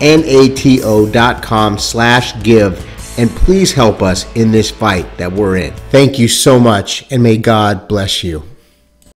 N-A-T-O 0.00 1.10
dot 1.10 1.42
com 1.42 1.78
slash 1.78 2.42
give. 2.42 3.18
And 3.18 3.30
please 3.30 3.72
help 3.72 4.02
us 4.02 4.26
in 4.34 4.50
this 4.50 4.70
fight 4.70 5.18
that 5.18 5.32
we're 5.32 5.56
in. 5.56 5.72
Thank 5.90 6.18
you 6.18 6.28
so 6.28 6.58
much, 6.58 7.06
and 7.10 7.22
may 7.22 7.36
God 7.36 7.86
bless 7.86 8.24
you. 8.24 8.42